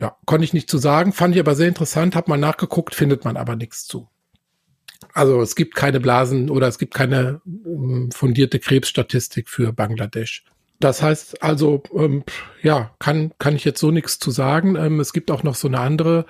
Ja, 0.00 0.16
konnte 0.24 0.44
ich 0.44 0.52
nicht 0.52 0.68
zu 0.68 0.78
sagen, 0.78 1.12
fand 1.12 1.36
ich 1.36 1.40
aber 1.40 1.54
sehr 1.54 1.68
interessant, 1.68 2.16
habe 2.16 2.30
mal 2.30 2.36
nachgeguckt, 2.36 2.96
findet 2.96 3.24
man 3.24 3.36
aber 3.36 3.54
nichts 3.54 3.86
zu. 3.86 4.08
Also 5.12 5.40
es 5.40 5.54
gibt 5.54 5.76
keine 5.76 6.00
Blasen 6.00 6.50
oder 6.50 6.66
es 6.66 6.78
gibt 6.78 6.94
keine 6.94 7.40
ähm, 7.46 8.10
fundierte 8.12 8.58
Krebsstatistik 8.58 9.48
für 9.48 9.72
Bangladesch. 9.72 10.44
Das 10.80 11.00
heißt 11.00 11.44
also, 11.44 11.84
ähm, 11.94 12.24
ja, 12.60 12.90
kann, 12.98 13.32
kann 13.38 13.54
ich 13.54 13.64
jetzt 13.64 13.78
so 13.78 13.92
nichts 13.92 14.18
zu 14.18 14.32
sagen. 14.32 14.74
Ähm, 14.74 14.98
es 14.98 15.12
gibt 15.12 15.30
auch 15.30 15.44
noch 15.44 15.54
so 15.54 15.68
eine 15.68 15.78
andere 15.78 16.26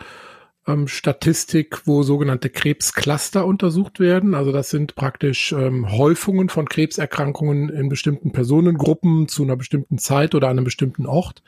ähm, 0.66 0.88
Statistik, 0.88 1.86
wo 1.86 2.02
sogenannte 2.02 2.50
Krebscluster 2.50 3.46
untersucht 3.46 4.00
werden. 4.00 4.34
Also 4.34 4.52
das 4.52 4.70
sind 4.70 4.94
praktisch 4.94 5.52
ähm, 5.52 5.90
Häufungen 5.90 6.48
von 6.48 6.68
Krebserkrankungen 6.68 7.68
in 7.70 7.88
bestimmten 7.88 8.32
Personengruppen 8.32 9.28
zu 9.28 9.42
einer 9.42 9.56
bestimmten 9.56 9.98
Zeit 9.98 10.34
oder 10.34 10.48
an 10.48 10.58
einem 10.58 10.64
bestimmten 10.64 11.06
Ort. 11.06 11.42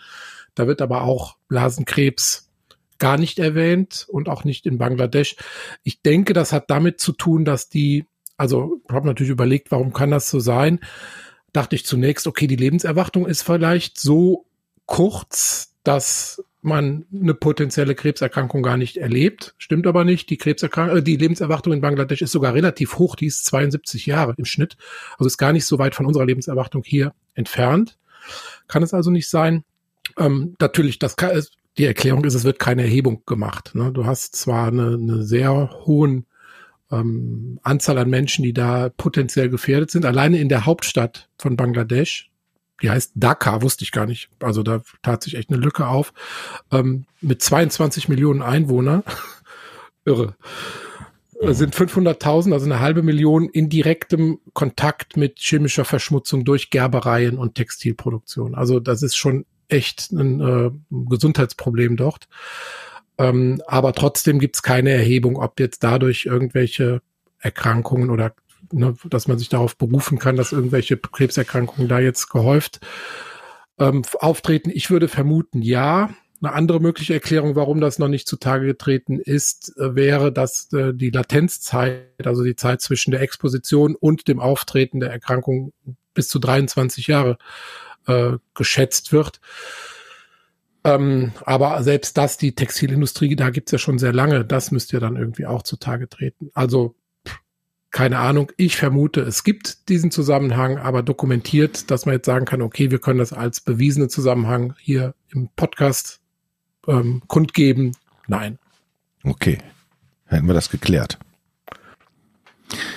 Da 0.54 0.66
wird 0.66 0.82
aber 0.82 1.02
auch 1.02 1.36
Blasenkrebs 1.48 2.50
gar 2.98 3.18
nicht 3.18 3.38
erwähnt 3.38 4.06
und 4.08 4.28
auch 4.28 4.44
nicht 4.44 4.64
in 4.64 4.78
Bangladesch. 4.78 5.36
Ich 5.82 6.02
denke, 6.02 6.34
das 6.34 6.52
hat 6.52 6.70
damit 6.70 7.00
zu 7.00 7.12
tun, 7.12 7.44
dass 7.44 7.68
die, 7.68 8.06
also 8.36 8.80
ich 8.88 8.94
habe 8.94 9.06
natürlich 9.06 9.32
überlegt, 9.32 9.70
warum 9.70 9.92
kann 9.92 10.10
das 10.10 10.30
so 10.30 10.38
sein? 10.38 10.78
Dachte 11.52 11.74
ich 11.74 11.84
zunächst, 11.84 12.26
okay, 12.26 12.46
die 12.46 12.56
Lebenserwartung 12.56 13.26
ist 13.26 13.42
vielleicht 13.42 13.98
so 13.98 14.46
kurz, 14.86 15.74
dass 15.82 16.44
man 16.62 17.04
eine 17.12 17.34
potenzielle 17.34 17.94
Krebserkrankung 17.94 18.62
gar 18.62 18.76
nicht 18.76 18.96
erlebt. 18.96 19.54
Stimmt 19.58 19.86
aber 19.86 20.04
nicht. 20.04 20.30
Die 20.30 20.36
Krebserkrankung, 20.36 20.98
äh, 20.98 21.02
die 21.02 21.16
Lebenserwartung 21.16 21.72
in 21.72 21.80
Bangladesch 21.80 22.22
ist 22.22 22.32
sogar 22.32 22.54
relativ 22.54 22.98
hoch. 22.98 23.16
Die 23.16 23.26
ist 23.26 23.44
72 23.46 24.06
Jahre 24.06 24.34
im 24.36 24.44
Schnitt. 24.44 24.76
Also 25.18 25.26
ist 25.26 25.38
gar 25.38 25.52
nicht 25.52 25.66
so 25.66 25.78
weit 25.78 25.94
von 25.94 26.06
unserer 26.06 26.24
Lebenserwartung 26.24 26.82
hier 26.84 27.12
entfernt. 27.34 27.98
Kann 28.68 28.82
es 28.82 28.94
also 28.94 29.10
nicht 29.10 29.28
sein. 29.28 29.64
Ähm, 30.18 30.54
natürlich, 30.60 30.98
das 30.98 31.16
kann, 31.16 31.42
die 31.78 31.84
Erklärung 31.84 32.24
ist, 32.24 32.34
es 32.34 32.44
wird 32.44 32.58
keine 32.58 32.82
Erhebung 32.82 33.22
gemacht. 33.26 33.74
Ne? 33.74 33.92
Du 33.92 34.06
hast 34.06 34.36
zwar 34.36 34.68
eine, 34.68 34.94
eine 34.94 35.22
sehr 35.22 35.70
hohen 35.84 36.26
ähm, 36.90 37.58
Anzahl 37.62 37.98
an 37.98 38.10
Menschen, 38.10 38.42
die 38.44 38.52
da 38.52 38.90
potenziell 38.90 39.48
gefährdet 39.48 39.90
sind. 39.90 40.04
Alleine 40.04 40.38
in 40.38 40.48
der 40.48 40.66
Hauptstadt 40.66 41.28
von 41.38 41.56
Bangladesch, 41.56 42.30
die 42.80 42.90
heißt 42.90 43.12
Dhaka, 43.14 43.62
wusste 43.62 43.84
ich 43.84 43.92
gar 43.92 44.06
nicht. 44.06 44.28
Also 44.40 44.62
da 44.62 44.82
tat 45.02 45.22
sich 45.22 45.36
echt 45.36 45.50
eine 45.50 45.60
Lücke 45.60 45.86
auf. 45.86 46.12
Ähm, 46.70 47.06
mit 47.20 47.42
22 47.42 48.08
Millionen 48.08 48.42
Einwohnern. 48.42 49.02
Irre. 50.04 50.34
Mhm. 51.40 51.54
Sind 51.54 51.74
500.000, 51.74 52.52
also 52.52 52.66
eine 52.66 52.80
halbe 52.80 53.02
Million 53.02 53.48
in 53.48 53.68
direktem 53.68 54.38
Kontakt 54.52 55.16
mit 55.16 55.38
chemischer 55.38 55.84
Verschmutzung 55.84 56.44
durch 56.44 56.70
Gerbereien 56.70 57.38
und 57.38 57.54
Textilproduktion. 57.54 58.54
Also 58.54 58.80
das 58.80 59.02
ist 59.02 59.16
schon 59.16 59.44
echt 59.68 60.12
ein 60.12 60.40
äh, 60.40 60.70
Gesundheitsproblem 60.90 61.96
dort. 61.96 62.28
Ähm, 63.18 63.62
aber 63.66 63.92
trotzdem 63.92 64.38
gibt 64.38 64.56
es 64.56 64.62
keine 64.62 64.90
Erhebung, 64.90 65.36
ob 65.36 65.60
jetzt 65.60 65.82
dadurch 65.84 66.26
irgendwelche 66.26 67.02
Erkrankungen 67.38 68.10
oder 68.10 68.34
ne, 68.72 68.94
dass 69.08 69.28
man 69.28 69.38
sich 69.38 69.48
darauf 69.48 69.76
berufen 69.76 70.18
kann, 70.18 70.36
dass 70.36 70.52
irgendwelche 70.52 70.96
Krebserkrankungen 70.96 71.88
da 71.88 72.00
jetzt 72.00 72.30
gehäuft 72.30 72.80
ähm, 73.78 74.02
auftreten. 74.20 74.70
Ich 74.72 74.90
würde 74.90 75.08
vermuten, 75.08 75.62
ja. 75.62 76.10
Eine 76.40 76.54
andere 76.54 76.80
mögliche 76.80 77.14
Erklärung, 77.14 77.54
warum 77.54 77.80
das 77.80 78.00
noch 78.00 78.08
nicht 78.08 78.26
zutage 78.26 78.66
getreten 78.66 79.20
ist, 79.20 79.76
äh, 79.78 79.94
wäre, 79.94 80.32
dass 80.32 80.72
äh, 80.72 80.92
die 80.92 81.10
Latenzzeit, 81.10 82.26
also 82.26 82.42
die 82.42 82.56
Zeit 82.56 82.80
zwischen 82.80 83.12
der 83.12 83.20
Exposition 83.20 83.94
und 83.94 84.26
dem 84.26 84.40
Auftreten 84.40 84.98
der 84.98 85.10
Erkrankung 85.10 85.72
bis 86.14 86.26
zu 86.28 86.40
23 86.40 87.06
Jahre 87.06 87.38
äh, 88.08 88.32
geschätzt 88.54 89.12
wird. 89.12 89.40
Ähm, 90.84 91.32
aber 91.44 91.82
selbst 91.84 92.18
das, 92.18 92.38
die 92.38 92.54
Textilindustrie, 92.56 93.36
da 93.36 93.50
gibt's 93.50 93.70
ja 93.70 93.78
schon 93.78 94.00
sehr 94.00 94.12
lange, 94.12 94.44
das 94.44 94.72
müsste 94.72 94.96
ja 94.96 95.00
dann 95.00 95.16
irgendwie 95.16 95.46
auch 95.46 95.62
zutage 95.62 96.08
treten. 96.08 96.50
Also 96.54 96.96
keine 97.92 98.18
Ahnung. 98.18 98.50
Ich 98.56 98.76
vermute, 98.76 99.20
es 99.20 99.44
gibt 99.44 99.88
diesen 99.90 100.10
Zusammenhang, 100.10 100.78
aber 100.78 101.02
dokumentiert, 101.02 101.90
dass 101.90 102.06
man 102.06 102.14
jetzt 102.14 102.26
sagen 102.26 102.46
kann, 102.46 102.62
okay, 102.62 102.90
wir 102.90 102.98
können 102.98 103.18
das 103.18 103.32
als 103.32 103.60
bewiesenen 103.60 104.08
Zusammenhang 104.08 104.74
hier 104.78 105.14
im 105.28 105.48
Podcast 105.54 106.20
ähm, 106.88 107.22
kundgeben. 107.28 107.92
Nein. 108.26 108.58
Okay. 109.24 109.58
Hätten 110.24 110.46
wir 110.46 110.54
das 110.54 110.70
geklärt. 110.70 111.18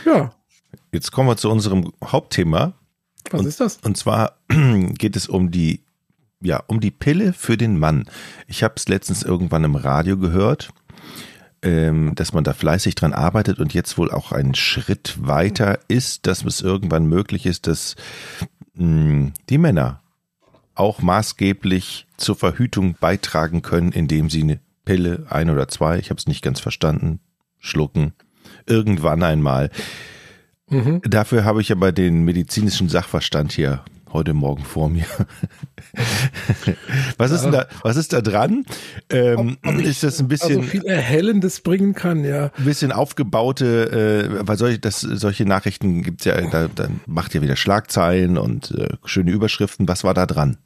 Ja. 0.06 0.34
Jetzt 0.94 1.12
kommen 1.12 1.28
wir 1.28 1.38
zu 1.38 1.52
unserem 1.52 1.92
Hauptthema. 2.02 2.74
Was 3.32 3.42
und, 3.42 3.48
ist 3.48 3.60
das? 3.60 3.78
Und 3.84 3.98
zwar 3.98 4.38
geht 4.48 5.18
es 5.18 5.28
um 5.28 5.52
die, 5.52 5.82
ja, 6.40 6.64
um 6.68 6.80
die 6.80 6.92
Pille 6.92 7.34
für 7.34 7.58
den 7.58 7.78
Mann. 7.78 8.06
Ich 8.48 8.64
habe 8.64 8.76
es 8.78 8.88
letztens 8.88 9.24
irgendwann 9.24 9.66
im 9.66 9.76
Radio 9.76 10.18
gehört 10.18 10.70
dass 11.66 12.34
man 12.34 12.44
da 12.44 12.54
fleißig 12.54 12.94
dran 12.96 13.14
arbeitet 13.14 13.60
und 13.60 13.74
jetzt 13.74 13.98
wohl 13.98 14.12
auch 14.12 14.32
einen 14.32 14.54
Schritt 14.54 15.16
weiter 15.20 15.80
ist, 15.88 16.28
dass 16.28 16.44
es 16.44 16.62
irgendwann 16.62 17.08
möglich 17.08 17.46
ist, 17.46 17.66
dass 17.66 17.96
mh, 18.76 18.84
hm, 18.84 19.34
die 19.50 19.58
Männer 19.58 20.02
auch 20.76 21.02
maßgeblich 21.02 22.06
zur 22.18 22.36
Verhütung 22.36 22.96
beitragen 23.00 23.62
können, 23.62 23.92
indem 23.92 24.30
sie 24.30 24.44
eine 24.44 24.60
Pille, 24.84 25.26
ein 25.30 25.50
oder 25.50 25.68
zwei, 25.68 25.98
ich 25.98 26.10
habe 26.12 26.20
es 26.20 26.28
nicht 26.28 26.44
ganz 26.44 26.60
verstanden, 26.60 27.20
schlucken, 27.60 28.14
irgendwann 28.68 29.24
einmal. 29.24 29.72
Mhm. 30.70 31.02
Dafür 31.04 31.46
habe 31.46 31.62
ich 31.62 31.72
aber 31.72 31.92
den 31.92 32.24
medizinischen 32.26 32.90
Sachverstand 32.90 33.54
hier 33.54 33.84
heute 34.16 34.34
Morgen 34.34 34.64
vor 34.64 34.90
mir. 34.90 35.06
was 37.18 37.32
ist 37.32 37.44
denn 37.44 37.52
da, 37.52 37.68
was 37.84 37.98
ist 37.98 38.14
da 38.14 38.22
dran? 38.22 38.66
Ähm, 39.10 39.58
ob, 39.64 39.76
ob 39.76 39.82
ist 39.82 40.04
das 40.04 40.20
ein 40.20 40.28
bisschen. 40.28 40.58
Also 40.58 40.70
viel 40.70 40.86
Erhellendes 40.86 41.62
bringen 41.62 41.94
kann, 41.94 42.26
ja. 42.26 42.52
Ein 42.58 42.66
bisschen 42.66 42.92
aufgebaute, 42.92 44.40
äh, 44.42 44.48
weil 44.48 44.58
solche, 44.58 44.80
das, 44.80 45.02
solche 45.02 45.46
Nachrichten 45.46 46.02
gibt's 46.02 46.26
ja, 46.26 46.40
da, 46.42 46.68
da 46.74 46.88
macht 47.06 47.34
ja 47.34 47.42
wieder 47.42 47.56
Schlagzeilen 47.56 48.38
und 48.38 48.72
äh, 48.72 48.90
schöne 49.06 49.32
Überschriften. 49.32 49.88
Was 49.88 50.04
war 50.04 50.14
da 50.14 50.26
dran? 50.26 50.58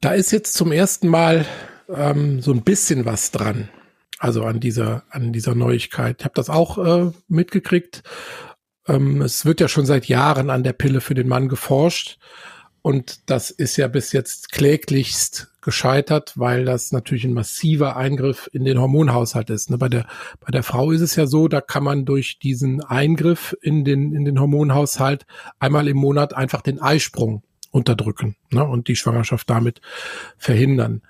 Da 0.00 0.12
ist 0.12 0.30
jetzt 0.30 0.54
zum 0.54 0.72
ersten 0.72 1.08
Mal 1.08 1.44
ähm, 1.94 2.40
so 2.40 2.52
ein 2.52 2.62
bisschen 2.62 3.04
was 3.04 3.30
dran. 3.30 3.68
Also 4.18 4.44
an 4.44 4.60
dieser, 4.60 5.02
an 5.10 5.32
dieser 5.32 5.54
Neuigkeit. 5.54 6.16
Ich 6.20 6.24
habe 6.24 6.34
das 6.34 6.50
auch 6.50 6.78
äh, 6.78 7.10
mitgekriegt. 7.28 8.02
Ähm, 8.90 9.22
es 9.22 9.46
wird 9.46 9.60
ja 9.60 9.68
schon 9.68 9.86
seit 9.86 10.06
Jahren 10.06 10.50
an 10.50 10.64
der 10.64 10.72
Pille 10.72 11.00
für 11.00 11.14
den 11.14 11.28
Mann 11.28 11.48
geforscht. 11.48 12.18
Und 12.82 13.28
das 13.28 13.50
ist 13.50 13.76
ja 13.76 13.88
bis 13.88 14.12
jetzt 14.12 14.52
kläglichst 14.52 15.52
gescheitert, 15.60 16.32
weil 16.36 16.64
das 16.64 16.92
natürlich 16.92 17.24
ein 17.24 17.34
massiver 17.34 17.96
Eingriff 17.96 18.48
in 18.52 18.64
den 18.64 18.80
Hormonhaushalt 18.80 19.50
ist. 19.50 19.70
Ne, 19.70 19.76
bei 19.76 19.90
der, 19.90 20.06
bei 20.40 20.50
der 20.50 20.62
Frau 20.62 20.90
ist 20.90 21.02
es 21.02 21.14
ja 21.14 21.26
so, 21.26 21.46
da 21.48 21.60
kann 21.60 21.84
man 21.84 22.06
durch 22.06 22.38
diesen 22.38 22.82
Eingriff 22.82 23.54
in 23.60 23.84
den, 23.84 24.14
in 24.14 24.24
den 24.24 24.40
Hormonhaushalt 24.40 25.26
einmal 25.58 25.88
im 25.88 25.98
Monat 25.98 26.34
einfach 26.34 26.62
den 26.62 26.80
Eisprung 26.80 27.42
unterdrücken 27.70 28.36
ne, 28.50 28.64
und 28.64 28.88
die 28.88 28.96
Schwangerschaft 28.96 29.50
damit 29.50 29.82
verhindern. 30.38 31.02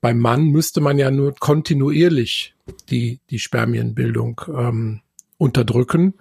Beim 0.00 0.18
Mann 0.20 0.44
müsste 0.44 0.80
man 0.80 0.98
ja 0.98 1.10
nur 1.10 1.34
kontinuierlich 1.34 2.54
die, 2.88 3.18
die 3.30 3.40
Spermienbildung 3.40 4.42
ähm, 4.56 5.00
unterdrücken. 5.38 6.14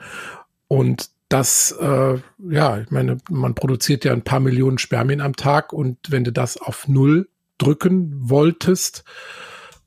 Und 0.67 1.09
das, 1.29 1.71
äh, 1.71 2.17
ja, 2.49 2.79
ich 2.79 2.91
meine, 2.91 3.17
man 3.29 3.55
produziert 3.55 4.05
ja 4.05 4.13
ein 4.13 4.23
paar 4.23 4.39
Millionen 4.39 4.77
Spermien 4.77 5.21
am 5.21 5.35
Tag 5.35 5.73
und 5.73 5.97
wenn 6.09 6.23
du 6.23 6.31
das 6.31 6.57
auf 6.57 6.87
null 6.87 7.27
unterdrücken 7.59 8.29
wolltest, 8.29 9.03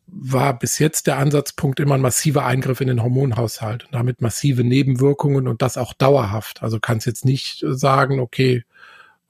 war 0.06 0.58
bis 0.58 0.78
jetzt 0.78 1.06
der 1.06 1.18
Ansatzpunkt 1.18 1.80
immer 1.80 1.94
ein 1.94 2.00
massiver 2.00 2.44
Eingriff 2.44 2.80
in 2.80 2.88
den 2.88 3.02
Hormonhaushalt 3.02 3.84
und 3.84 3.94
damit 3.94 4.22
massive 4.22 4.64
Nebenwirkungen 4.64 5.46
und 5.46 5.60
das 5.60 5.76
auch 5.76 5.92
dauerhaft. 5.92 6.62
Also 6.62 6.80
kannst 6.80 7.06
jetzt 7.06 7.26
nicht 7.26 7.62
sagen, 7.66 8.18
okay, 8.18 8.64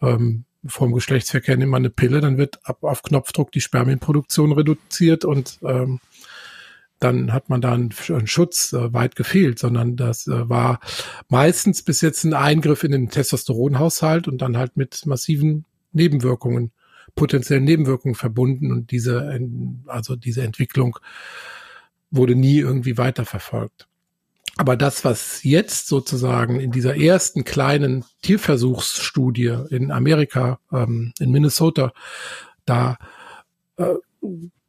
ähm, 0.00 0.44
vom 0.64 0.92
Geschlechtsverkehr 0.92 1.56
nimmt 1.56 1.72
man 1.72 1.82
eine 1.82 1.90
Pille, 1.90 2.20
dann 2.20 2.38
wird 2.38 2.60
ab, 2.62 2.78
auf 2.82 3.02
Knopfdruck 3.02 3.50
die 3.50 3.60
Spermienproduktion 3.60 4.52
reduziert 4.52 5.24
und 5.24 5.58
ähm, 5.62 6.00
dann 7.00 7.32
hat 7.32 7.48
man 7.48 7.60
da 7.60 7.72
einen, 7.72 7.92
Schutz 8.26 8.72
äh, 8.72 8.92
weit 8.92 9.16
gefehlt, 9.16 9.58
sondern 9.58 9.96
das 9.96 10.26
äh, 10.26 10.48
war 10.48 10.80
meistens 11.28 11.82
bis 11.82 12.00
jetzt 12.00 12.24
ein 12.24 12.34
Eingriff 12.34 12.84
in 12.84 12.92
den 12.92 13.08
Testosteronhaushalt 13.08 14.28
und 14.28 14.38
dann 14.38 14.56
halt 14.56 14.76
mit 14.76 15.06
massiven 15.06 15.64
Nebenwirkungen, 15.92 16.72
potenziellen 17.14 17.64
Nebenwirkungen 17.64 18.14
verbunden 18.14 18.72
und 18.72 18.90
diese, 18.90 19.40
also 19.86 20.16
diese 20.16 20.42
Entwicklung 20.42 20.98
wurde 22.10 22.34
nie 22.34 22.58
irgendwie 22.58 22.98
weiterverfolgt. 22.98 23.88
Aber 24.56 24.76
das, 24.76 25.04
was 25.04 25.44
jetzt 25.44 25.86
sozusagen 25.86 26.58
in 26.58 26.72
dieser 26.72 26.96
ersten 26.96 27.44
kleinen 27.44 28.04
Tierversuchsstudie 28.22 29.56
in 29.70 29.92
Amerika, 29.92 30.58
ähm, 30.72 31.12
in 31.20 31.30
Minnesota, 31.30 31.92
da 32.66 32.98
äh, 33.76 33.94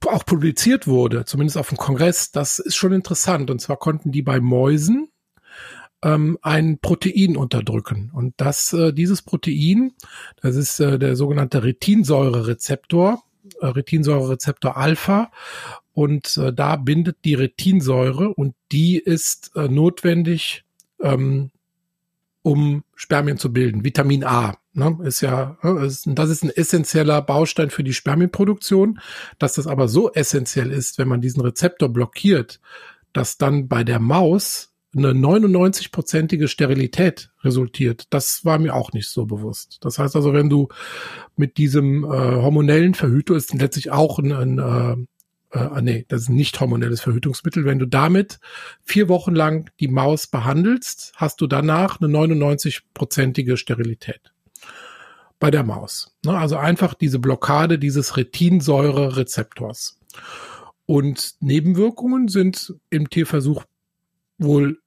auch 0.07 0.25
publiziert 0.25 0.87
wurde, 0.87 1.25
zumindest 1.25 1.57
auf 1.57 1.69
dem 1.69 1.77
Kongress, 1.77 2.31
das 2.31 2.59
ist 2.59 2.75
schon 2.75 2.93
interessant. 2.93 3.49
Und 3.49 3.59
zwar 3.59 3.77
konnten 3.77 4.11
die 4.11 4.21
bei 4.21 4.39
Mäusen 4.39 5.09
ähm, 6.01 6.37
ein 6.41 6.79
Protein 6.79 7.35
unterdrücken. 7.35 8.11
Und 8.13 8.33
das, 8.37 8.73
äh, 8.73 8.93
dieses 8.93 9.21
Protein, 9.21 9.91
das 10.41 10.55
ist 10.55 10.79
äh, 10.79 10.97
der 10.97 11.15
sogenannte 11.15 11.63
Retinsäurerezeptor, 11.63 13.23
äh, 13.59 13.65
Retinsäurerezeptor 13.65 14.77
Alpha. 14.77 15.31
Und 15.93 16.37
äh, 16.37 16.53
da 16.53 16.77
bindet 16.77 17.17
die 17.25 17.33
Retinsäure 17.33 18.29
und 18.29 18.55
die 18.71 18.97
ist 18.97 19.51
äh, 19.55 19.67
notwendig, 19.67 20.63
ähm, 21.01 21.51
um 22.41 22.83
Spermien 22.95 23.37
zu 23.37 23.51
bilden. 23.51 23.83
Vitamin 23.83 24.23
A 24.23 24.57
ne, 24.79 24.97
ist 25.03 25.21
ja, 25.21 25.57
ne, 25.61 25.85
ist, 25.85 26.07
das 26.07 26.29
ist 26.29 26.43
ein 26.43 26.49
essentieller 26.49 27.21
Baustein 27.21 27.69
für 27.69 27.83
die 27.83 27.93
Spermienproduktion. 27.93 28.99
Dass 29.37 29.53
das 29.53 29.67
aber 29.67 29.87
so 29.87 30.11
essentiell 30.11 30.71
ist, 30.71 30.97
wenn 30.97 31.07
man 31.07 31.21
diesen 31.21 31.41
Rezeptor 31.41 31.89
blockiert, 31.89 32.59
dass 33.13 33.37
dann 33.37 33.67
bei 33.67 33.83
der 33.83 33.99
Maus 33.99 34.69
eine 34.95 35.11
99-prozentige 35.11 36.47
Sterilität 36.47 37.29
resultiert. 37.43 38.05
Das 38.09 38.43
war 38.43 38.57
mir 38.57 38.73
auch 38.73 38.91
nicht 38.91 39.07
so 39.07 39.25
bewusst. 39.25 39.77
Das 39.81 39.99
heißt 39.99 40.15
also, 40.15 40.33
wenn 40.33 40.49
du 40.49 40.67
mit 41.35 41.57
diesem 41.57 42.03
äh, 42.03 42.07
hormonellen 42.07 42.95
Verhüter 42.95 43.35
ist 43.35 43.53
letztlich 43.53 43.91
auch 43.91 44.17
ein, 44.17 44.31
ein 44.31 44.57
äh, 44.57 44.95
äh, 45.51 45.81
nee, 45.81 46.05
das 46.07 46.23
ist 46.23 46.29
ein 46.29 46.35
nicht 46.35 46.59
hormonelles 46.59 47.01
Verhütungsmittel. 47.01 47.65
Wenn 47.65 47.79
du 47.79 47.85
damit 47.85 48.39
vier 48.83 49.09
Wochen 49.09 49.35
lang 49.35 49.69
die 49.79 49.87
Maus 49.87 50.27
behandelst, 50.27 51.13
hast 51.15 51.41
du 51.41 51.47
danach 51.47 52.01
eine 52.01 52.11
99-prozentige 52.11 53.57
Sterilität 53.57 54.33
bei 55.39 55.51
der 55.51 55.63
Maus. 55.63 56.15
Ne? 56.25 56.37
Also 56.37 56.57
einfach 56.57 56.93
diese 56.93 57.19
Blockade 57.19 57.79
dieses 57.79 58.17
Retinsäure-Rezeptors. 58.17 59.97
Und 60.85 61.35
Nebenwirkungen 61.39 62.27
sind 62.27 62.73
im 62.89 63.09
Tierversuch 63.09 63.63
wohl 64.37 64.79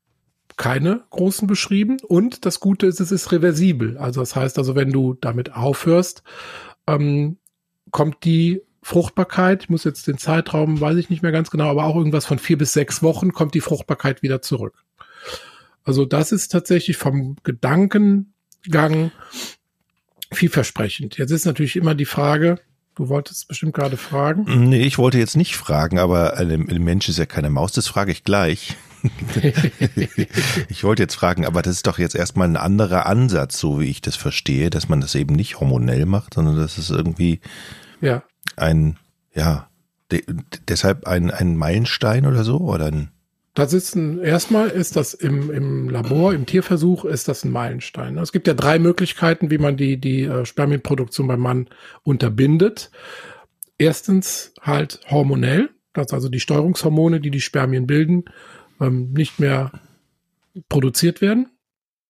keine 0.56 1.04
großen 1.10 1.46
beschrieben. 1.46 1.98
Und 2.06 2.44
das 2.44 2.60
Gute 2.60 2.86
ist, 2.86 3.00
es 3.00 3.12
ist 3.12 3.32
reversibel. 3.32 3.96
Also 3.98 4.20
das 4.20 4.36
heißt 4.36 4.58
also, 4.58 4.74
wenn 4.74 4.90
du 4.90 5.14
damit 5.14 5.54
aufhörst, 5.54 6.22
ähm, 6.86 7.38
kommt 7.90 8.24
die 8.24 8.62
Fruchtbarkeit, 8.82 9.62
ich 9.62 9.70
muss 9.70 9.84
jetzt 9.84 10.08
den 10.08 10.18
Zeitraum, 10.18 10.80
weiß 10.80 10.96
ich 10.96 11.08
nicht 11.08 11.22
mehr 11.22 11.30
ganz 11.30 11.50
genau, 11.50 11.70
aber 11.70 11.84
auch 11.84 11.94
irgendwas 11.94 12.26
von 12.26 12.38
vier 12.38 12.58
bis 12.58 12.72
sechs 12.72 13.02
Wochen 13.02 13.32
kommt 13.32 13.54
die 13.54 13.60
Fruchtbarkeit 13.60 14.22
wieder 14.22 14.42
zurück. 14.42 14.84
Also 15.84 16.04
das 16.04 16.32
ist 16.32 16.48
tatsächlich 16.48 16.96
vom 16.96 17.36
Gedankengang 17.44 19.12
vielversprechend. 20.32 21.18
Jetzt 21.18 21.30
ist 21.30 21.46
natürlich 21.46 21.76
immer 21.76 21.94
die 21.94 22.04
Frage, 22.04 22.58
du 22.94 23.08
wolltest 23.08 23.48
bestimmt 23.48 23.74
gerade 23.74 23.96
fragen. 23.96 24.68
Nee, 24.68 24.82
ich 24.82 24.98
wollte 24.98 25.18
jetzt 25.18 25.36
nicht 25.36 25.56
fragen, 25.56 25.98
aber 25.98 26.36
ein 26.36 26.84
Mensch 26.84 27.08
ist 27.08 27.18
ja 27.18 27.26
keine 27.26 27.50
Maus, 27.50 27.72
das 27.72 27.86
frage 27.86 28.12
ich 28.12 28.24
gleich. 28.24 28.76
ich 30.68 30.84
wollte 30.84 31.02
jetzt 31.02 31.14
fragen, 31.14 31.44
aber 31.44 31.62
das 31.62 31.76
ist 31.76 31.86
doch 31.86 31.98
jetzt 31.98 32.14
erstmal 32.14 32.48
ein 32.48 32.56
anderer 32.56 33.06
Ansatz, 33.06 33.58
so 33.58 33.80
wie 33.80 33.90
ich 33.90 34.00
das 34.00 34.16
verstehe, 34.16 34.70
dass 34.70 34.88
man 34.88 35.00
das 35.00 35.14
eben 35.14 35.34
nicht 35.34 35.58
hormonell 35.58 36.06
macht, 36.06 36.34
sondern 36.34 36.56
dass 36.56 36.78
es 36.78 36.90
irgendwie 36.90 37.40
ja. 38.00 38.22
ein, 38.56 38.98
ja, 39.34 39.68
de 40.10 40.24
deshalb 40.68 41.06
ein, 41.06 41.30
ein 41.30 41.56
Meilenstein 41.56 42.26
oder 42.26 42.44
so 42.44 42.58
oder 42.58 42.86
ein 42.86 43.11
das 43.54 43.74
ist 43.74 43.94
ein, 43.94 44.18
erstmal 44.20 44.68
ist 44.68 44.96
das 44.96 45.12
im, 45.12 45.50
im 45.50 45.90
Labor, 45.90 46.32
im 46.32 46.46
Tierversuch 46.46 47.04
ist 47.04 47.28
das 47.28 47.44
ein 47.44 47.50
Meilenstein. 47.50 48.16
Es 48.16 48.32
gibt 48.32 48.46
ja 48.46 48.54
drei 48.54 48.78
Möglichkeiten, 48.78 49.50
wie 49.50 49.58
man 49.58 49.76
die, 49.76 49.98
die 49.98 50.22
äh, 50.22 50.46
Spermienproduktion 50.46 51.28
beim 51.28 51.40
Mann 51.40 51.68
unterbindet. 52.02 52.90
Erstens 53.76 54.54
halt 54.60 55.00
hormonell, 55.10 55.70
dass 55.92 56.12
also 56.14 56.30
die 56.30 56.40
Steuerungshormone, 56.40 57.20
die 57.20 57.30
die 57.30 57.42
Spermien 57.42 57.86
bilden, 57.86 58.24
ähm, 58.80 59.12
nicht 59.12 59.38
mehr 59.38 59.72
produziert 60.70 61.20
werden. 61.20 61.48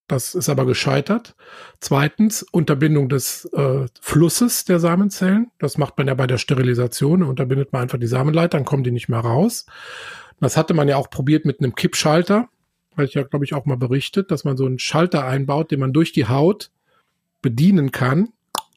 Das 0.06 0.34
ist 0.34 0.48
aber 0.48 0.66
gescheitert. 0.66 1.34
Zweitens, 1.80 2.42
Unterbindung 2.42 3.08
des 3.08 3.46
äh, 3.46 3.86
Flusses 4.00 4.64
der 4.64 4.78
Samenzellen. 4.78 5.50
Das 5.58 5.78
macht 5.78 5.96
man 5.96 6.06
ja 6.06 6.14
bei 6.14 6.26
der 6.26 6.38
Sterilisation. 6.38 7.20
Da 7.20 7.26
unterbindet 7.26 7.72
man 7.72 7.82
einfach 7.82 7.98
die 7.98 8.06
Samenleiter, 8.06 8.58
dann 8.58 8.64
kommen 8.64 8.84
die 8.84 8.90
nicht 8.90 9.08
mehr 9.08 9.20
raus. 9.20 9.66
Das 10.42 10.56
hatte 10.56 10.74
man 10.74 10.88
ja 10.88 10.96
auch 10.96 11.08
probiert 11.08 11.44
mit 11.44 11.60
einem 11.60 11.74
Kippschalter. 11.74 12.48
Weil 12.94 13.06
ich 13.06 13.14
ja, 13.14 13.22
glaube 13.22 13.44
ich, 13.46 13.54
auch 13.54 13.64
mal 13.64 13.78
berichtet, 13.78 14.30
dass 14.30 14.44
man 14.44 14.58
so 14.58 14.66
einen 14.66 14.78
Schalter 14.78 15.24
einbaut, 15.24 15.70
den 15.70 15.80
man 15.80 15.94
durch 15.94 16.12
die 16.12 16.26
Haut 16.26 16.70
bedienen 17.40 17.90
kann 17.90 18.28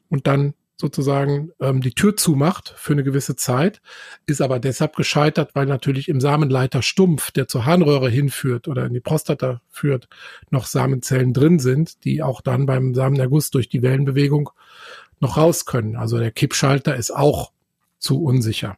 und 0.08 0.26
dann 0.26 0.54
sozusagen 0.78 1.50
ähm, 1.60 1.80
die 1.80 1.92
Tür 1.92 2.16
zumacht 2.16 2.74
für 2.76 2.92
eine 2.92 3.02
gewisse 3.02 3.36
Zeit, 3.36 3.80
ist 4.26 4.42
aber 4.42 4.58
deshalb 4.58 4.94
gescheitert, 4.94 5.54
weil 5.54 5.66
natürlich 5.66 6.08
im 6.08 6.20
Samenleiter 6.20 6.82
Stumpf, 6.82 7.30
der 7.30 7.48
zur 7.48 7.64
Harnröhre 7.64 8.10
hinführt 8.10 8.68
oder 8.68 8.86
in 8.86 8.94
die 8.94 9.00
Prostata 9.00 9.60
führt, 9.68 10.08
noch 10.50 10.66
Samenzellen 10.66 11.32
drin 11.32 11.58
sind, 11.58 12.04
die 12.04 12.22
auch 12.22 12.42
dann 12.42 12.66
beim 12.66 12.94
Samenerguss 12.94 13.50
durch 13.50 13.68
die 13.68 13.82
Wellenbewegung 13.82 14.50
noch 15.20 15.36
raus 15.36 15.64
können. 15.64 15.96
Also 15.96 16.18
der 16.18 16.30
Kippschalter 16.30 16.94
ist 16.94 17.10
auch 17.10 17.52
zu 17.98 18.22
unsicher. 18.22 18.76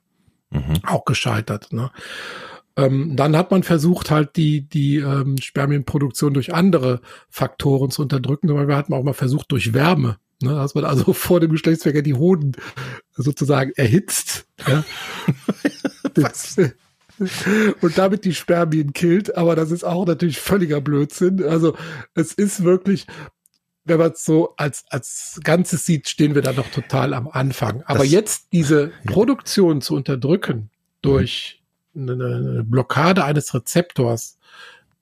Mhm. 0.51 0.81
Auch 0.85 1.05
gescheitert. 1.05 1.73
Ne? 1.73 1.91
Ähm, 2.79 3.17
dann 3.17 3.37
hat 3.37 3.51
man 3.51 3.63
versucht, 3.63 4.11
halt 4.11 4.37
die, 4.37 4.63
die 4.63 4.97
ähm, 4.97 5.37
Spermienproduktion 5.37 6.33
durch 6.33 6.55
andere 6.55 7.01
Faktoren 7.29 7.91
zu 7.91 8.01
unterdrücken. 8.01 8.49
Zum 8.49 8.57
Beispiel 8.57 8.77
hat 8.77 8.89
man 8.89 8.99
auch 8.99 9.05
mal 9.05 9.13
versucht, 9.13 9.53
durch 9.53 9.75
Wärme 9.75 10.17
Ne, 10.41 10.55
dass 10.55 10.75
man 10.75 10.85
also 10.85 11.13
vor 11.15 11.41
dem 11.41 11.51
Geschlechtsverkehr 11.51 12.03
die 12.03 12.15
Hoden 12.15 12.53
sozusagen 13.15 13.73
erhitzt. 13.75 14.47
Ja. 14.67 14.85
und 17.81 17.99
damit 17.99 18.25
die 18.25 18.35
Spermien 18.35 18.93
killt, 18.93 19.37
aber 19.37 19.57
das 19.57 19.73
ist 19.73 19.83
auch 19.83 20.07
natürlich 20.07 20.39
völliger 20.39 20.81
Blödsinn. 20.81 21.43
Also 21.43 21.77
es 22.15 22.33
ist 22.33 22.63
wirklich, 22.63 23.07
wenn 23.85 23.99
man 23.99 24.13
es 24.13 24.25
so 24.25 24.55
als, 24.57 24.85
als 24.91 25.41
Ganzes 25.43 25.85
sieht, 25.85 26.09
stehen 26.09 26.37
wir 26.37 26.43
da 26.43 26.53
noch 26.53 26.69
total 26.71 27.15
am 27.15 27.27
Anfang. 27.27 27.83
Aber 27.87 28.01
das, 28.01 28.11
jetzt 28.11 28.53
diese 28.53 28.93
Produktion 29.07 29.81
zu 29.81 29.97
unterdrücken 29.97 30.71
durch 31.03 31.58
eine, 31.99 32.65
Blockade 32.65 33.25
eines 33.25 33.55
Rezeptors, 33.55 34.39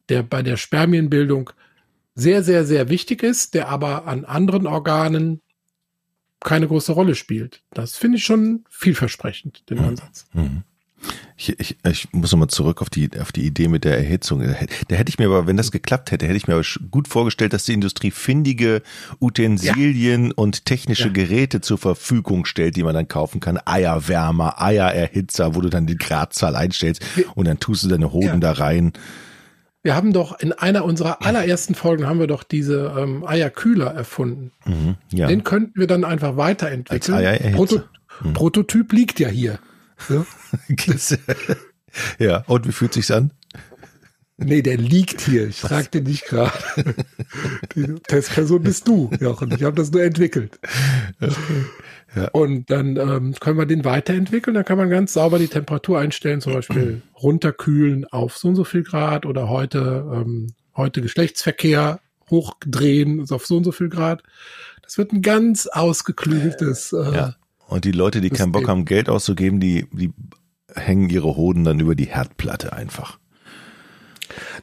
der 0.09 0.23
bei 0.23 0.43
der 0.43 0.57
Spermienbildung 0.57 1.51
sehr, 2.15 2.43
sehr, 2.43 2.65
sehr 2.65 2.89
wichtig 2.89 3.23
ist, 3.23 3.55
der 3.55 3.69
aber 3.69 4.07
an 4.07 4.25
anderen 4.25 4.67
Organen 4.67 5.41
keine 6.41 6.69
große 6.69 6.93
Rolle 6.93 7.15
spielt. 7.15 7.63
Das 7.73 7.97
finde 7.97 8.19
ich 8.19 8.25
schon 8.25 8.65
vielversprechend, 8.71 9.69
den 9.69 9.79
mhm. 9.79 9.85
Ansatz. 9.85 10.27
Mhm. 10.33 10.63
Ich, 11.37 11.61
ich, 11.61 11.77
ich 11.85 12.09
muss 12.13 12.33
nochmal 12.33 12.49
zurück 12.49 12.81
auf 12.81 12.89
die, 12.89 13.11
auf 13.21 13.31
die 13.31 13.45
Idee 13.45 13.69
mit 13.69 13.85
der 13.85 13.99
Erhitzung. 13.99 14.41
Da 14.41 14.97
hätte 14.97 15.11
ich 15.11 15.19
mir 15.19 15.27
aber, 15.27 15.47
wenn 15.47 15.59
das 15.59 15.71
geklappt 15.71 16.11
hätte, 16.11 16.27
hätte 16.27 16.37
ich 16.37 16.49
mir 16.49 16.55
aber 16.55 16.65
gut 16.91 17.09
vorgestellt, 17.09 17.53
dass 17.53 17.65
die 17.65 17.75
Industrie 17.75 18.11
findige 18.11 18.83
Utensilien 19.21 20.29
ja. 20.29 20.33
und 20.37 20.65
technische 20.65 21.09
ja. 21.09 21.13
Geräte 21.13 21.61
zur 21.61 21.77
Verfügung 21.77 22.47
stellt, 22.47 22.77
die 22.77 22.83
man 22.83 22.95
dann 22.95 23.09
kaufen 23.09 23.41
kann. 23.41 23.61
Eierwärmer, 23.65 24.61
Eiererhitzer, 24.61 25.55
wo 25.55 25.61
du 25.61 25.69
dann 25.69 25.87
die 25.87 25.97
Gradzahl 25.97 26.57
einstellst 26.57 27.05
und 27.35 27.47
dann 27.47 27.61
tust 27.61 27.85
du 27.85 27.89
deine 27.89 28.13
Hoden 28.13 28.27
ja. 28.27 28.37
da 28.39 28.53
rein. 28.53 28.93
Wir 29.83 29.95
haben 29.95 30.13
doch 30.13 30.41
in 30.41 30.53
einer 30.53 30.85
unserer 30.85 31.25
allerersten 31.25 31.77
Folgen 31.77 32.09
haben 32.09 32.19
wir 32.19 32.27
doch 32.27 32.43
diese 32.43 32.93
ähm, 32.99 33.25
Eierkühler 33.25 33.87
erfunden. 33.95 34.51
Mhm, 34.65 34.97
ja. 35.13 35.29
Den 35.29 35.45
könnten 35.45 35.79
wir 35.79 35.87
dann 35.87 36.03
einfach 36.03 36.37
weiterentwickeln. 36.37 37.55
Proto 37.55 37.83
mhm. 38.23 38.33
Prototyp 38.33 38.93
liegt 38.93 39.21
ja 39.21 39.29
hier. 39.29 39.61
Ja? 40.09 40.27
ja, 42.19 42.45
und 42.47 42.67
wie 42.67 42.73
fühlt 42.73 42.93
sich's 42.93 43.11
an? 43.11 43.33
Nee, 44.39 44.61
der 44.61 44.77
liegt 44.77 45.23
hier. 45.23 45.49
Ich 45.49 45.61
frag 45.61 45.91
den 45.93 46.05
nicht 46.05 46.27
gerade. 46.27 46.53
Die 47.75 47.95
Testperson 48.07 48.63
bist 48.63 48.87
du, 48.87 49.11
Jochen. 49.19 49.51
Ich 49.53 49.63
habe 49.63 49.77
das 49.77 49.91
nur 49.91 50.03
entwickelt. 50.03 50.61
Ja. 52.15 52.29
Und 52.33 52.71
dann 52.71 52.97
ähm, 52.97 53.35
können 53.41 53.59
wir 53.59 53.65
den 53.65 53.85
weiterentwickeln. 53.85 54.55
Dann 54.55 54.65
kann 54.65 54.77
man 54.77 54.91
ganz 54.91 55.15
sauber 55.15 55.39
die 55.39 55.49
Temperatur 55.49 55.99
einstellen, 55.99 56.43
zum 56.43 56.53
Beispiel 56.53 57.03
runterkühlen 57.23 58.05
auf 58.07 58.37
so 58.37 58.49
und 58.49 58.57
so 58.57 58.65
viel 58.65 58.83
Grad 58.83 59.25
oder 59.25 59.49
heute, 59.49 60.05
ähm, 60.13 60.49
heute 60.77 61.01
Geschlechtsverkehr 61.01 62.01
hochdrehen 62.31 63.27
auf 63.31 63.47
so 63.47 63.57
und 63.57 63.65
so 63.65 63.73
viel 63.73 63.89
Grad. 63.89 64.23
Das 64.83 64.99
wird 64.99 65.13
ein 65.13 65.23
ganz 65.23 65.67
ausgeklügeltes. 65.67 66.93
Äh, 66.93 67.15
ja. 67.15 67.35
Und 67.69 67.85
die 67.85 67.93
Leute, 67.93 68.21
die 68.21 68.31
keinen 68.31 68.53
Bock 68.53 68.69
haben, 68.69 68.85
Geld 68.85 69.09
auszugeben, 69.09 69.61
die, 69.61 69.87
die 69.93 70.13
hängen 70.75 71.11
ihre 71.11 71.37
Hoden 71.37 71.65
dann 71.65 71.81
über 71.81 71.95
die 71.95 72.07
Herdplatte 72.07 72.73
einfach. 72.73 73.19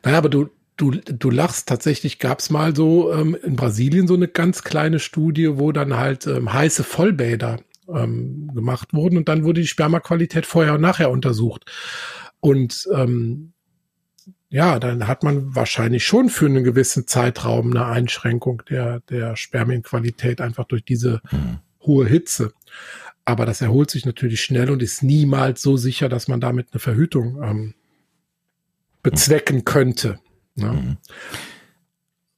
Naja, 0.04 0.18
aber 0.18 0.30
du, 0.30 0.50
du, 0.78 0.92
du 0.92 1.30
lachst, 1.30 1.68
tatsächlich 1.68 2.20
gab 2.20 2.40
es 2.40 2.50
mal 2.50 2.76
so 2.76 3.12
ähm, 3.12 3.36
in 3.44 3.56
Brasilien 3.56 4.08
so 4.08 4.16
eine 4.16 4.28
ganz 4.28 4.64
kleine 4.64 5.00
Studie, 5.00 5.58
wo 5.58 5.72
dann 5.72 5.98
halt 5.98 6.28
ähm, 6.28 6.54
heiße 6.54 6.84
Vollbäder 6.84 7.60
ähm, 7.88 8.52
gemacht 8.54 8.94
wurden 8.94 9.18
und 9.18 9.28
dann 9.28 9.44
wurde 9.44 9.62
die 9.62 9.68
Spermaqualität 9.68 10.46
vorher 10.46 10.76
und 10.76 10.82
nachher 10.82 11.12
untersucht. 11.12 11.70
Und 12.40 12.88
ähm, 12.94 13.54
ja, 14.50 14.80
dann 14.80 15.08
hat 15.08 15.24
man 15.24 15.56
wahrscheinlich 15.56 16.06
schon 16.06 16.30
für 16.30 16.46
einen 16.46 16.64
gewissen 16.64 17.08
Zeitraum 17.08 17.72
eine 17.72 17.86
Einschränkung 17.86 18.62
der, 18.70 19.00
der 19.10 19.36
Spermienqualität 19.36 20.42
einfach 20.42 20.66
durch 20.66 20.86
diese 20.86 21.22
mhm. 21.32 21.60
hohe 21.82 22.06
Hitze. 22.06 22.54
Aber 23.26 23.46
das 23.46 23.62
erholt 23.62 23.90
sich 23.90 24.06
natürlich 24.06 24.42
schnell 24.42 24.70
und 24.70 24.84
ist 24.84 25.02
niemals 25.02 25.62
so 25.62 25.78
sicher, 25.78 26.10
dass 26.10 26.28
man 26.28 26.42
damit 26.42 26.70
eine 26.72 26.80
Verhütung 26.80 27.42
ähm, 27.42 27.74
bezwecken 29.02 29.64
könnte. 29.64 30.20
Ne? 30.56 30.74
Mhm. 30.74 30.98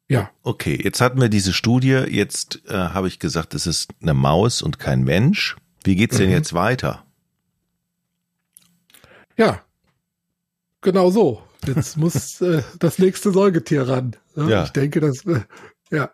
Ja. 0.08 0.30
Okay, 0.44 0.80
jetzt 0.82 1.02
hatten 1.02 1.20
wir 1.20 1.30
diese 1.30 1.54
Studie. 1.54 2.04
Jetzt 2.10 2.62
äh, 2.68 2.74
habe 2.74 3.08
ich 3.08 3.20
gesagt, 3.20 3.56
es 3.56 3.66
ist 3.66 3.92
eine 4.02 4.14
Maus 4.14 4.62
und 4.62 4.78
kein 4.78 5.04
Mensch. 5.04 5.56
Wie 5.84 5.96
geht's 5.96 6.18
denn 6.18 6.28
mhm. 6.28 6.34
jetzt 6.34 6.54
weiter? 6.54 7.06
Ja, 9.38 9.62
genau 10.82 11.10
so. 11.10 11.42
Jetzt 11.66 11.98
muss 11.98 12.42
äh, 12.42 12.62
das 12.80 13.00
nächste 13.00 13.32
Säugetier 13.32 13.88
ran. 13.88 14.16
Ne? 14.36 14.50
Ja. 14.50 14.64
Ich 14.64 14.70
denke, 14.72 15.00
das, 15.00 15.26
äh, 15.26 15.42
ja. 15.92 16.12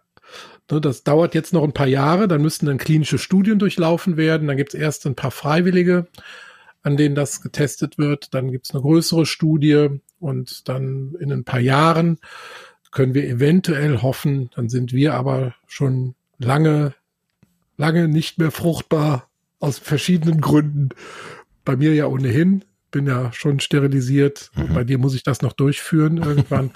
Ne, 0.72 0.82
das 0.82 1.04
dauert 1.04 1.36
jetzt 1.36 1.54
noch 1.54 1.64
ein 1.64 1.74
paar 1.74 1.88
Jahre, 1.88 2.28
dann 2.28 2.42
müssten 2.42 2.66
dann 2.66 2.78
klinische 2.78 3.18
Studien 3.18 3.60
durchlaufen 3.60 4.18
werden. 4.18 4.48
Dann 4.48 4.58
gibt 4.58 4.74
es 4.74 4.80
erst 4.80 5.06
ein 5.06 5.16
paar 5.16 5.32
Freiwillige, 5.32 6.08
an 6.84 6.98
denen 6.98 7.16
das 7.16 7.42
getestet 7.42 7.98
wird. 7.98 8.34
Dann 8.34 8.52
gibt 8.52 8.68
es 8.68 8.72
eine 8.72 8.82
größere 8.82 9.26
Studie 9.26 10.02
und 10.20 10.70
dann 10.70 11.16
in 11.20 11.32
ein 11.32 11.44
paar 11.44 11.60
Jahren 11.60 12.18
können 12.92 13.14
wir 13.14 13.28
eventuell 13.28 14.02
hoffen, 14.02 14.50
dann 14.56 14.70
sind 14.70 14.92
wir 14.92 15.14
aber 15.14 15.56
schon 15.66 16.14
lange, 16.38 16.94
lange 17.78 18.08
nicht 18.08 18.38
mehr 18.38 18.52
fruchtbar 18.52 19.30
aus 19.60 19.80
verschiedenen 19.80 20.42
Gründen. 20.42 20.90
Bei 21.64 21.78
mir 21.78 21.94
ja 21.94 22.08
ohnehin, 22.08 22.66
bin 22.92 23.08
ja 23.08 23.32
schon 23.32 23.62
sterilisiert. 23.62 24.52
Mhm. 24.56 24.74
Bei 24.74 24.84
dir 24.84 24.98
muss 24.98 25.16
ich 25.16 25.24
das 25.24 25.42
noch 25.42 25.54
durchführen 25.54 26.18
irgendwann. 26.18 26.72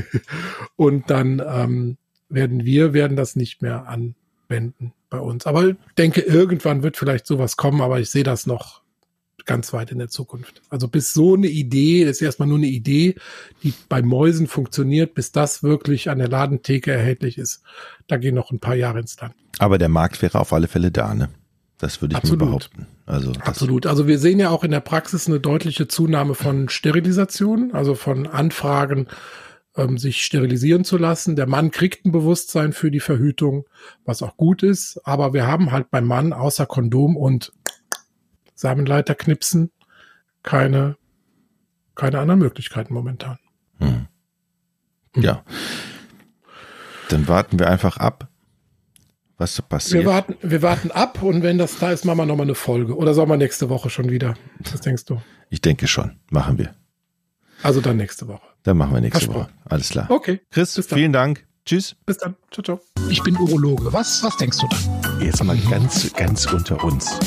und 0.76 1.10
dann 1.10 1.42
ähm, 1.46 1.98
werden 2.34 2.64
wir 2.64 2.92
werden 2.92 3.16
das 3.16 3.36
nicht 3.36 3.62
mehr 3.62 3.88
anwenden 3.88 4.92
bei 5.10 5.18
uns. 5.18 5.46
Aber 5.46 5.68
ich 5.68 5.76
denke, 5.96 6.20
irgendwann 6.20 6.82
wird 6.82 6.96
vielleicht 6.96 7.26
sowas 7.26 7.56
kommen, 7.56 7.80
aber 7.80 8.00
ich 8.00 8.10
sehe 8.10 8.24
das 8.24 8.46
noch 8.46 8.82
ganz 9.46 9.72
weit 9.72 9.90
in 9.90 9.98
der 9.98 10.08
Zukunft. 10.08 10.62
Also 10.70 10.88
bis 10.88 11.12
so 11.12 11.34
eine 11.34 11.48
Idee, 11.48 12.02
ist 12.02 12.22
erstmal 12.22 12.48
nur 12.48 12.58
eine 12.58 12.66
Idee, 12.66 13.16
die 13.62 13.74
bei 13.88 14.02
Mäusen 14.02 14.46
funktioniert, 14.46 15.14
bis 15.14 15.32
das 15.32 15.62
wirklich 15.62 16.10
an 16.10 16.18
der 16.18 16.28
Ladentheke 16.28 16.92
erhältlich 16.92 17.38
ist, 17.38 17.62
da 18.06 18.16
gehen 18.16 18.34
noch 18.34 18.50
ein 18.50 18.60
paar 18.60 18.74
Jahre 18.74 19.00
ins 19.00 19.20
Land. 19.20 19.34
Aber 19.58 19.78
der 19.78 19.88
Markt 19.88 20.22
wäre 20.22 20.40
auf 20.40 20.52
alle 20.52 20.68
Fälle 20.68 20.90
da, 20.90 21.14
ne? 21.14 21.28
Das 21.78 22.00
würde 22.00 22.12
ich 22.12 22.16
Absolut. 22.16 22.40
mir 22.40 22.46
behaupten. 22.46 22.86
Also 23.04 23.32
Absolut. 23.40 23.86
Also 23.86 24.06
wir 24.06 24.18
sehen 24.18 24.38
ja 24.38 24.50
auch 24.50 24.64
in 24.64 24.70
der 24.70 24.80
Praxis 24.80 25.26
eine 25.26 25.40
deutliche 25.40 25.88
Zunahme 25.88 26.34
von 26.34 26.68
Sterilisationen, 26.68 27.74
also 27.74 27.94
von 27.94 28.26
Anfragen, 28.26 29.08
ähm, 29.76 29.98
sich 29.98 30.24
sterilisieren 30.24 30.84
zu 30.84 30.98
lassen. 30.98 31.36
Der 31.36 31.46
Mann 31.46 31.70
kriegt 31.70 32.04
ein 32.04 32.12
Bewusstsein 32.12 32.72
für 32.72 32.90
die 32.90 33.00
Verhütung, 33.00 33.66
was 34.04 34.22
auch 34.22 34.36
gut 34.36 34.62
ist. 34.62 35.00
Aber 35.04 35.32
wir 35.32 35.46
haben 35.46 35.72
halt 35.72 35.90
beim 35.90 36.06
Mann 36.06 36.32
außer 36.32 36.66
Kondom 36.66 37.16
und 37.16 37.52
Samenleiter 38.54 39.14
knipsen 39.14 39.70
keine, 40.42 40.96
keine 41.94 42.20
anderen 42.20 42.40
Möglichkeiten 42.40 42.94
momentan. 42.94 43.38
Hm. 43.78 44.06
Ja. 45.16 45.44
Dann 47.08 47.28
warten 47.28 47.58
wir 47.58 47.68
einfach 47.68 47.96
ab, 47.96 48.28
was 49.36 49.60
passiert. 49.62 50.04
Wir 50.04 50.10
warten, 50.10 50.36
wir 50.42 50.62
warten 50.62 50.90
ab 50.90 51.22
und 51.22 51.42
wenn 51.42 51.58
das 51.58 51.78
da 51.78 51.90
ist, 51.90 52.04
machen 52.04 52.18
wir 52.18 52.26
nochmal 52.26 52.46
eine 52.46 52.54
Folge. 52.54 52.96
Oder 52.96 53.14
sollen 53.14 53.28
wir 53.28 53.36
nächste 53.36 53.68
Woche 53.68 53.90
schon 53.90 54.10
wieder? 54.10 54.36
Was 54.60 54.80
denkst 54.80 55.04
du? 55.04 55.20
Ich 55.50 55.60
denke 55.60 55.86
schon. 55.86 56.18
Machen 56.30 56.58
wir. 56.58 56.74
Also 57.62 57.80
dann 57.80 57.96
nächste 57.96 58.28
Woche. 58.28 58.53
Dann 58.64 58.78
machen 58.78 58.94
wir 58.94 59.00
nächste 59.00 59.28
Woche. 59.28 59.48
Alles 59.66 59.90
klar. 59.90 60.10
Okay. 60.10 60.40
Chris, 60.50 60.80
vielen 60.88 61.12
Dank. 61.12 61.46
Tschüss. 61.66 61.96
Bis 62.04 62.18
dann. 62.18 62.34
Ciao, 62.50 62.62
ciao. 62.62 62.80
Ich 63.08 63.22
bin 63.22 63.36
Urologe. 63.36 63.90
Was, 63.92 64.22
was 64.22 64.36
denkst 64.36 64.58
du 64.58 64.66
dann? 64.68 65.20
Jetzt 65.20 65.42
mal 65.44 65.56
ganz, 65.70 66.12
ganz 66.14 66.46
unter 66.52 66.82
uns. 66.82 67.18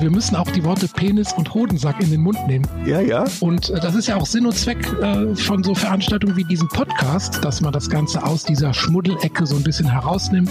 Wir 0.00 0.10
müssen 0.10 0.34
auch 0.34 0.50
die 0.50 0.64
Worte 0.64 0.88
Penis 0.88 1.32
und 1.32 1.52
Hodensack 1.54 2.00
in 2.00 2.10
den 2.10 2.20
Mund 2.20 2.44
nehmen. 2.46 2.66
Ja, 2.86 3.00
ja. 3.00 3.24
Und 3.40 3.70
äh, 3.70 3.78
das 3.78 3.94
ist 3.94 4.08
ja 4.08 4.16
auch 4.16 4.26
Sinn 4.26 4.46
und 4.46 4.56
Zweck 4.56 4.84
äh, 5.00 5.34
von 5.36 5.62
so 5.62 5.74
Veranstaltungen 5.74 6.36
wie 6.36 6.44
diesem 6.44 6.68
Podcast, 6.68 7.44
dass 7.44 7.60
man 7.60 7.72
das 7.72 7.88
Ganze 7.88 8.24
aus 8.24 8.44
dieser 8.44 8.74
Schmuddelecke 8.74 9.46
so 9.46 9.56
ein 9.56 9.62
bisschen 9.62 9.90
herausnimmt. 9.90 10.50